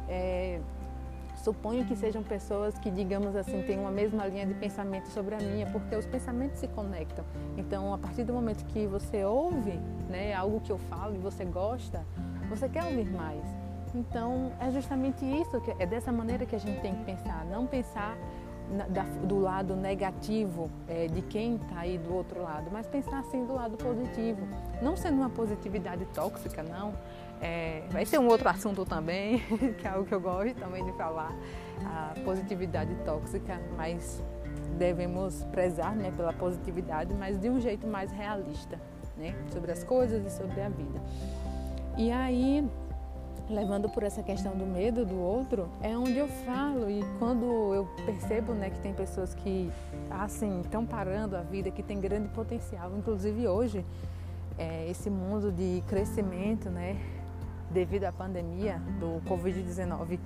É, 0.09 0.61
Suponho 1.43 1.85
que 1.85 1.95
sejam 1.95 2.23
pessoas 2.23 2.77
que, 2.79 2.91
digamos 2.91 3.37
assim, 3.37 3.63
têm 3.63 3.79
uma 3.79 3.93
mesma 3.93 4.27
linha 4.27 4.45
de 4.45 4.55
pensamento 4.55 5.07
sobre 5.09 5.37
a 5.37 5.39
minha, 5.39 5.67
porque 5.67 5.95
os 5.95 6.05
pensamentos 6.05 6.59
se 6.59 6.67
conectam. 6.69 7.25
Então, 7.57 7.95
a 7.95 7.99
partir 7.99 8.25
do 8.25 8.33
momento 8.33 8.65
que 8.67 8.87
você 8.87 9.25
ouve 9.25 9.79
né, 10.11 10.35
algo 10.35 10.61
que 10.61 10.71
eu 10.71 10.79
falo 10.79 11.15
e 11.15 11.19
você 11.19 11.45
gosta, 11.45 12.05
você 12.49 12.69
quer 12.69 12.85
ouvir 12.85 13.09
mais. 13.11 13.45
Então, 13.95 14.53
é 14.61 14.71
justamente 14.71 15.25
isso, 15.25 15.62
é 15.79 15.87
dessa 15.87 16.11
maneira 16.11 16.45
que 16.45 16.57
a 16.57 16.59
gente 16.59 16.81
tem 16.81 16.95
que 16.95 17.05
pensar, 17.05 17.45
não 17.47 17.66
pensar 17.66 18.19
da, 18.88 19.02
do 19.24 19.38
lado 19.38 19.74
negativo 19.74 20.70
é, 20.87 21.07
de 21.07 21.22
quem 21.22 21.57
está 21.57 21.81
aí 21.81 21.98
do 21.98 22.14
outro 22.14 22.42
lado, 22.42 22.70
mas 22.70 22.87
pensar 22.87 23.20
assim 23.20 23.44
do 23.46 23.54
lado 23.54 23.76
positivo, 23.76 24.46
não 24.83 24.96
sendo 24.96 25.16
uma 25.16 25.31
positividade 25.31 26.04
tóxica, 26.14 26.62
não, 26.62 26.92
é, 27.40 27.83
vai 27.90 28.04
ser 28.04 28.18
um 28.18 28.26
outro 28.26 28.48
assunto 28.48 28.85
também, 28.85 29.38
que 29.78 29.87
é 29.87 29.90
algo 29.90 30.04
que 30.04 30.14
eu 30.14 30.20
gosto 30.20 30.54
também 30.57 30.85
de 30.85 30.92
falar, 30.92 31.35
a 31.85 32.14
positividade 32.24 32.94
tóxica, 33.04 33.61
mas 33.76 34.22
devemos 34.76 35.44
prezar 35.44 35.94
né, 35.96 36.12
pela 36.16 36.33
positividade, 36.33 37.14
mas 37.14 37.38
de 37.38 37.48
um 37.48 37.61
jeito 37.61 37.87
mais 37.87 38.11
realista, 38.12 38.78
né, 39.16 39.35
sobre 39.50 39.72
as 39.72 39.83
coisas 39.83 40.24
e 40.24 40.31
sobre 40.31 40.61
a 40.61 40.68
vida. 40.68 41.00
E 41.96 42.12
aí, 42.12 42.68
levando 43.49 43.89
por 43.89 44.03
essa 44.03 44.23
questão 44.23 44.57
do 44.57 44.67
medo 44.67 45.05
do 45.05 45.19
outro, 45.19 45.69
é 45.81 45.97
onde 45.97 46.17
eu 46.17 46.29
falo 46.29 46.91
e 46.91 47.03
quando 47.19 47.75
eu 47.75 47.87
percebo 48.05 48.53
né, 48.53 48.71
que 48.71 48.79
tem 48.81 48.93
pessoas 48.93 49.35
que 49.35 49.71
assim 50.11 50.61
estão 50.61 50.85
parando 50.85 51.37
a 51.37 51.41
vida, 51.41 51.71
que 51.71 51.83
tem 51.83 52.01
grande 52.01 52.29
potencial, 52.29 52.91
inclusive 52.97 53.47
hoje, 53.49 53.85
é, 54.59 54.89
esse 54.91 55.09
mundo 55.09 55.51
de 55.51 55.83
crescimento, 55.87 56.69
né, 56.69 57.01
devido 57.71 58.05
à 58.05 58.13
pandemia 58.13 58.81
do 58.99 59.23
Covid-19 59.29 60.19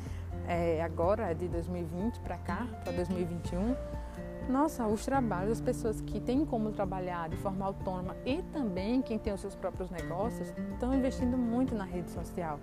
é, 0.49 0.83
agora, 0.83 1.33
de 1.35 1.47
2020 1.49 2.19
para 2.21 2.37
cá, 2.39 2.67
para 2.83 2.93
2021, 2.93 3.75
nossa, 4.49 4.87
os 4.87 5.05
trabalhos, 5.05 5.53
as 5.53 5.61
pessoas 5.61 6.01
que 6.01 6.21
têm 6.21 6.45
como 6.45 6.73
trabalhar 6.73 7.29
de 7.29 7.37
forma 7.37 7.65
autônoma 7.65 8.17
e 8.25 8.43
também 8.53 9.01
quem 9.01 9.19
tem 9.19 9.33
os 9.33 9.41
seus 9.41 9.55
próprios 9.55 9.89
negócios, 9.91 10.53
estão 10.73 10.93
investindo 10.93 11.37
muito 11.37 11.75
na 11.75 11.85
rede 11.85 12.11
social. 12.11 12.59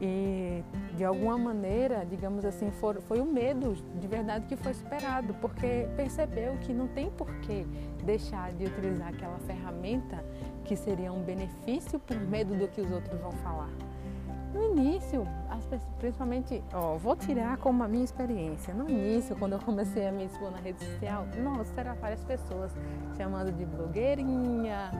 E 0.00 0.62
de 0.94 1.04
alguma 1.04 1.38
maneira, 1.38 2.04
digamos 2.04 2.44
assim, 2.44 2.70
for, 2.70 3.00
foi 3.02 3.20
o 3.20 3.24
medo 3.24 3.74
de 3.98 4.06
verdade 4.06 4.46
que 4.46 4.56
foi 4.56 4.74
superado, 4.74 5.34
porque 5.34 5.88
percebeu 5.96 6.56
que 6.58 6.72
não 6.72 6.86
tem 6.88 7.10
porquê 7.10 7.64
deixar 8.04 8.52
de 8.52 8.64
utilizar 8.64 9.08
aquela 9.08 9.38
ferramenta 9.40 10.22
que 10.64 10.76
seria 10.76 11.12
um 11.12 11.22
benefício 11.22 11.98
por 11.98 12.16
medo 12.18 12.54
do 12.54 12.68
que 12.68 12.80
os 12.80 12.90
outros 12.90 13.18
vão 13.20 13.32
falar. 13.32 13.70
No 14.52 14.62
início, 14.62 15.26
principalmente, 15.98 16.62
ó, 16.72 16.96
vou 16.96 17.14
tirar 17.14 17.58
como 17.58 17.82
a 17.82 17.88
minha 17.88 18.04
experiência. 18.04 18.72
No 18.72 18.88
início, 18.88 19.36
quando 19.36 19.52
eu 19.52 19.58
comecei 19.58 20.06
a 20.06 20.12
me 20.12 20.24
expor 20.24 20.50
na 20.50 20.58
rede 20.58 20.82
social, 20.82 21.26
nossa, 21.42 21.78
eram 21.78 21.94
várias 21.96 22.24
pessoas 22.24 22.72
chamando 23.16 23.52
de 23.52 23.66
blogueirinha, 23.66 24.92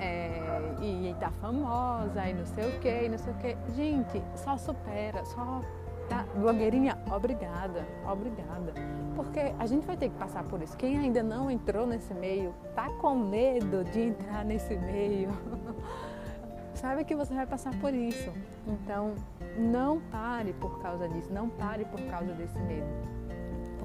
é, 0.00 0.40
e 0.80 1.14
tá 1.18 1.30
famosa, 1.40 2.28
e 2.28 2.34
não 2.34 2.46
sei 2.46 2.68
o 2.68 2.80
que, 2.80 3.04
e 3.04 3.08
não 3.08 3.18
sei 3.18 3.32
o 3.32 3.36
que. 3.36 3.56
Gente, 3.74 4.22
só 4.34 4.56
supera, 4.56 5.24
só 5.24 5.60
tá, 6.08 6.24
blogueirinha, 6.34 6.98
obrigada, 7.10 7.86
obrigada. 8.06 8.72
Porque 9.14 9.54
a 9.58 9.66
gente 9.66 9.86
vai 9.86 9.96
ter 9.96 10.10
que 10.10 10.16
passar 10.16 10.44
por 10.44 10.62
isso. 10.62 10.76
Quem 10.76 10.98
ainda 10.98 11.22
não 11.22 11.50
entrou 11.50 11.86
nesse 11.86 12.12
meio, 12.14 12.54
tá 12.74 12.88
com 13.00 13.14
medo 13.14 13.84
de 13.84 14.00
entrar 14.00 14.44
nesse 14.44 14.76
meio. 14.76 15.30
Saiba 16.74 17.02
que 17.04 17.14
você 17.14 17.34
vai 17.34 17.46
passar 17.46 17.74
por 17.80 17.94
isso. 17.94 18.30
Então, 18.66 19.14
não 19.58 20.00
pare 20.10 20.52
por 20.54 20.80
causa 20.82 21.08
disso, 21.08 21.32
não 21.32 21.48
pare 21.48 21.86
por 21.86 22.00
causa 22.02 22.32
desse 22.34 22.58
medo. 22.60 22.86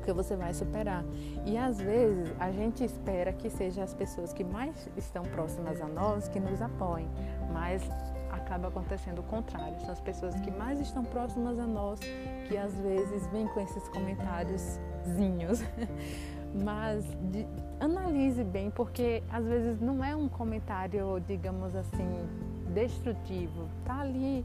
Porque 0.02 0.14
você 0.14 0.36
vai 0.36 0.52
superar. 0.52 1.06
E 1.46 1.56
às 1.56 1.80
vezes 1.80 2.34
a 2.40 2.52
gente 2.52 2.84
espera 2.84 3.32
que 3.32 3.52
sejam 3.52 3.84
as 3.84 3.94
pessoas 3.94 4.34
que 4.34 4.44
mais 4.44 4.90
estão 4.98 5.22
próximas 5.24 5.80
a 5.80 5.88
nós 5.88 6.28
que 6.28 6.40
nos 6.40 6.60
apoiem, 6.60 7.08
mas 7.54 7.88
acaba 8.32 8.70
acontecendo 8.70 9.20
o 9.20 9.24
contrário. 9.24 9.80
São 9.82 9.92
as 9.92 10.02
pessoas 10.02 10.34
que 10.40 10.50
mais 10.50 10.80
estão 10.80 11.06
próximas 11.06 11.60
a 11.60 11.68
nós 11.68 12.00
que 12.48 12.58
às 12.58 12.74
vezes 12.80 13.28
vêm 13.28 13.48
com 13.48 13.60
esses 13.60 13.88
comentáriozinhos. 13.90 15.62
mas 16.64 17.06
de, 17.32 17.46
analise 17.80 18.44
bem, 18.44 18.72
porque 18.72 19.22
às 19.30 19.46
vezes 19.46 19.80
não 19.80 20.04
é 20.04 20.16
um 20.16 20.28
comentário, 20.28 21.22
digamos 21.28 21.76
assim, 21.76 22.28
destrutivo. 22.74 23.70
Tá 23.86 24.00
ali, 24.00 24.44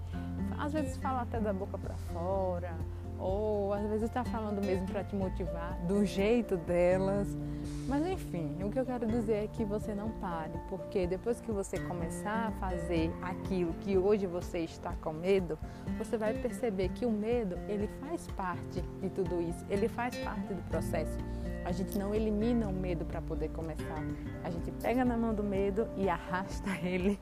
às 0.59 0.75
vezes 0.75 0.99
fala 0.99 1.23
até 1.23 1.40
da 1.40 1.53
boca 1.53 1.79
para 1.79 1.95
fora, 2.12 2.75
ou 3.18 3.72
às 3.72 3.87
vezes 3.87 4.05
está 4.05 4.24
falando 4.24 4.64
mesmo 4.64 4.87
para 4.87 5.05
te 5.05 5.14
motivar 5.14 5.76
do 5.87 6.05
jeito 6.05 6.57
delas. 6.57 7.29
Mas 7.88 8.07
enfim, 8.07 8.57
o 8.62 8.70
que 8.70 8.79
eu 8.79 8.85
quero 8.85 9.07
dizer 9.07 9.44
é 9.44 9.46
que 9.46 9.64
você 9.64 9.94
não 9.94 10.11
pare, 10.12 10.52
porque 10.68 11.07
depois 11.07 11.40
que 11.40 11.52
você 11.52 11.79
começar 11.79 12.48
a 12.48 12.50
fazer 12.52 13.12
aquilo 13.22 13.72
que 13.74 13.96
hoje 13.96 14.26
você 14.26 14.61
está 14.61 14.92
com 15.00 15.12
medo, 15.12 15.59
você 15.96 16.16
vai 16.16 16.35
perceber 16.35 16.88
que 16.90 17.07
o 17.07 17.11
medo, 17.11 17.57
ele 17.68 17.88
faz 18.00 18.26
parte 18.29 18.83
de 19.00 19.09
tudo 19.11 19.40
isso, 19.40 19.64
ele 19.70 19.88
faz 19.88 20.16
parte 20.18 20.52
do 20.52 20.62
processo. 20.68 21.16
A 21.66 21.72
gente 21.72 21.98
não 21.98 22.14
elimina 22.14 22.68
o 22.68 22.72
medo 22.72 23.05
para 23.05 23.20
poder 23.20 23.48
começar. 23.48 24.00
A 24.44 24.50
gente 24.50 24.70
pega 24.81 25.05
na 25.05 25.16
mão 25.16 25.35
do 25.35 25.42
medo 25.42 25.88
e 25.96 26.09
arrasta 26.09 26.70
ele 26.81 27.18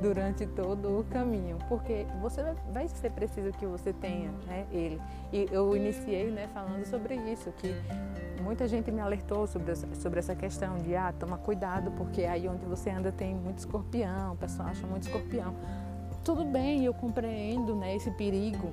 durante 0.00 0.46
todo 0.46 1.00
o 1.00 1.04
caminho, 1.04 1.58
porque 1.68 2.06
você 2.22 2.42
vai 2.72 2.88
ser 2.88 3.10
preciso 3.10 3.52
que 3.52 3.66
você 3.66 3.92
tenha, 3.92 4.30
né, 4.46 4.66
ele. 4.72 4.98
E 5.30 5.46
eu 5.52 5.76
iniciei, 5.76 6.30
né, 6.30 6.48
falando 6.54 6.86
sobre 6.86 7.14
isso, 7.30 7.52
que 7.52 7.74
muita 8.42 8.66
gente 8.66 8.90
me 8.90 9.02
alertou 9.02 9.46
sobre, 9.46 9.76
sobre 9.76 10.18
essa 10.18 10.34
questão 10.34 10.78
de 10.78 10.96
ah, 10.96 11.12
toma 11.12 11.36
cuidado, 11.36 11.90
porque 11.90 12.24
aí 12.24 12.48
onde 12.48 12.64
você 12.64 12.88
anda 12.88 13.12
tem 13.12 13.34
muito 13.34 13.58
escorpião, 13.58 14.32
o 14.32 14.36
pessoal 14.36 14.68
acha 14.68 14.86
muito 14.86 15.02
escorpião. 15.02 15.54
Tudo 16.24 16.42
bem, 16.42 16.86
eu 16.86 16.94
compreendo 16.94 17.76
né, 17.76 17.94
esse 17.94 18.10
perigo, 18.12 18.72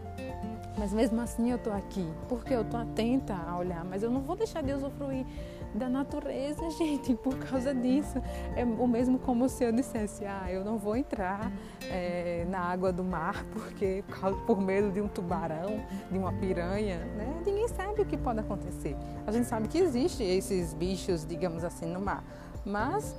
mas 0.78 0.92
mesmo 0.92 1.22
assim 1.22 1.52
eu 1.52 1.58
estou 1.58 1.74
aqui, 1.74 2.08
porque 2.28 2.54
eu 2.54 2.62
estou 2.62 2.80
atenta 2.80 3.36
a 3.36 3.58
olhar, 3.58 3.84
mas 3.86 4.04
eu 4.04 4.10
não 4.10 4.22
vou 4.22 4.36
deixar 4.36 4.64
de 4.64 4.74
usufruir 4.74 5.26
da 5.74 5.90
natureza, 5.90 6.70
gente, 6.78 7.16
por 7.16 7.38
causa 7.38 7.74
disso. 7.74 8.22
É 8.56 8.64
o 8.64 8.88
mesmo 8.88 9.20
como 9.20 9.48
se 9.50 9.64
eu 9.64 9.72
dissesse, 9.72 10.26
ah, 10.26 10.46
eu 10.50 10.64
não 10.64 10.78
vou 10.78 10.96
entrar 10.96 11.52
é, 11.90 12.46
na 12.50 12.60
água 12.60 12.92
do 12.92 13.04
mar 13.04 13.44
porque 13.52 14.04
por 14.46 14.62
medo 14.62 14.92
de 14.92 15.02
um 15.02 15.08
tubarão, 15.08 15.84
de 16.12 16.18
uma 16.18 16.34
piranha, 16.34 17.00
né? 17.18 17.42
Ninguém 17.46 17.68
sabe 17.68 18.02
o 18.02 18.06
que 18.06 18.18
pode 18.18 18.40
acontecer. 18.40 18.96
A 19.26 19.32
gente 19.32 19.48
sabe 19.48 19.68
que 19.68 19.78
existem 19.78 20.38
esses 20.38 20.74
bichos, 20.74 21.26
digamos 21.26 21.64
assim, 21.64 21.86
no 21.86 22.00
mar. 22.00 22.24
Mas 22.66 23.14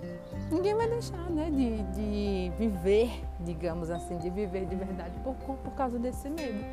ninguém 0.51 0.75
vai 0.75 0.89
deixar 0.89 1.31
né, 1.31 1.51
de, 1.51 1.83
de 1.93 2.53
viver, 2.57 3.11
digamos 3.41 3.91
assim, 3.91 4.17
de 4.17 4.31
viver 4.31 4.65
de 4.65 4.75
verdade 4.75 5.13
por, 5.23 5.35
por 5.35 5.75
causa 5.75 5.99
desse 5.99 6.31
medo. 6.31 6.65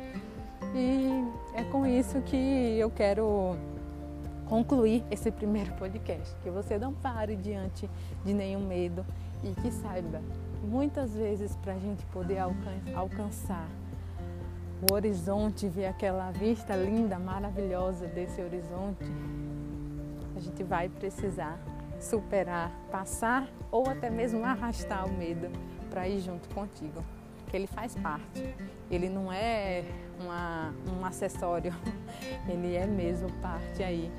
E 0.74 1.24
é 1.54 1.64
com 1.64 1.86
isso 1.86 2.20
que 2.22 2.36
eu 2.78 2.90
quero 2.90 3.56
concluir 4.46 5.04
esse 5.10 5.30
primeiro 5.30 5.72
podcast. 5.74 6.34
Que 6.42 6.50
você 6.50 6.78
não 6.78 6.92
pare 6.92 7.36
diante 7.36 7.88
de 8.24 8.32
nenhum 8.32 8.66
medo 8.66 9.04
e 9.42 9.52
que 9.60 9.70
saiba, 9.70 10.22
muitas 10.62 11.14
vezes 11.14 11.56
para 11.56 11.74
a 11.74 11.78
gente 11.78 12.04
poder 12.06 12.38
alcançar 12.94 13.68
o 14.90 14.94
horizonte, 14.94 15.68
ver 15.68 15.86
aquela 15.86 16.30
vista 16.30 16.74
linda, 16.74 17.18
maravilhosa 17.18 18.06
desse 18.06 18.40
horizonte, 18.40 19.04
a 20.36 20.40
gente 20.40 20.62
vai 20.62 20.88
precisar 20.88 21.58
superar, 22.00 22.70
passar 22.90 23.48
ou 23.70 23.88
até 23.88 24.10
mesmo 24.10 24.44
arrastar 24.44 25.06
o 25.06 25.12
medo 25.12 25.48
para 25.90 26.08
ir 26.08 26.20
junto 26.20 26.48
contigo. 26.54 27.02
Ele 27.52 27.66
faz 27.66 27.94
parte. 27.96 28.54
Ele 28.90 29.08
não 29.08 29.32
é 29.32 29.84
uma, 30.20 30.72
um 30.86 31.04
acessório, 31.04 31.74
ele 32.48 32.74
é 32.74 32.86
mesmo 32.86 33.30
parte 33.40 33.82
aí 33.82 34.10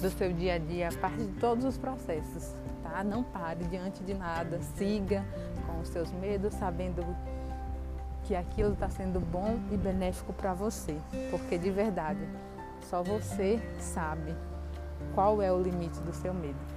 do 0.00 0.10
seu 0.10 0.32
dia 0.32 0.54
a 0.54 0.58
dia, 0.58 0.90
parte 1.00 1.18
de 1.18 1.32
todos 1.40 1.64
os 1.64 1.78
processos, 1.78 2.54
tá? 2.82 3.02
Não 3.04 3.22
pare 3.22 3.64
diante 3.64 4.02
de 4.02 4.14
nada, 4.14 4.60
siga 4.76 5.24
com 5.66 5.80
os 5.80 5.88
seus 5.88 6.10
medos, 6.12 6.54
sabendo 6.54 7.04
que 8.24 8.34
aquilo 8.34 8.72
está 8.72 8.88
sendo 8.88 9.20
bom 9.20 9.58
e 9.70 9.76
benéfico 9.76 10.32
para 10.32 10.54
você, 10.54 10.96
porque 11.30 11.58
de 11.58 11.70
verdade, 11.70 12.26
só 12.88 13.02
você 13.02 13.60
sabe 13.78 14.34
qual 15.14 15.40
é 15.40 15.52
o 15.52 15.60
limite 15.60 16.00
do 16.00 16.12
seu 16.12 16.32
medo. 16.34 16.73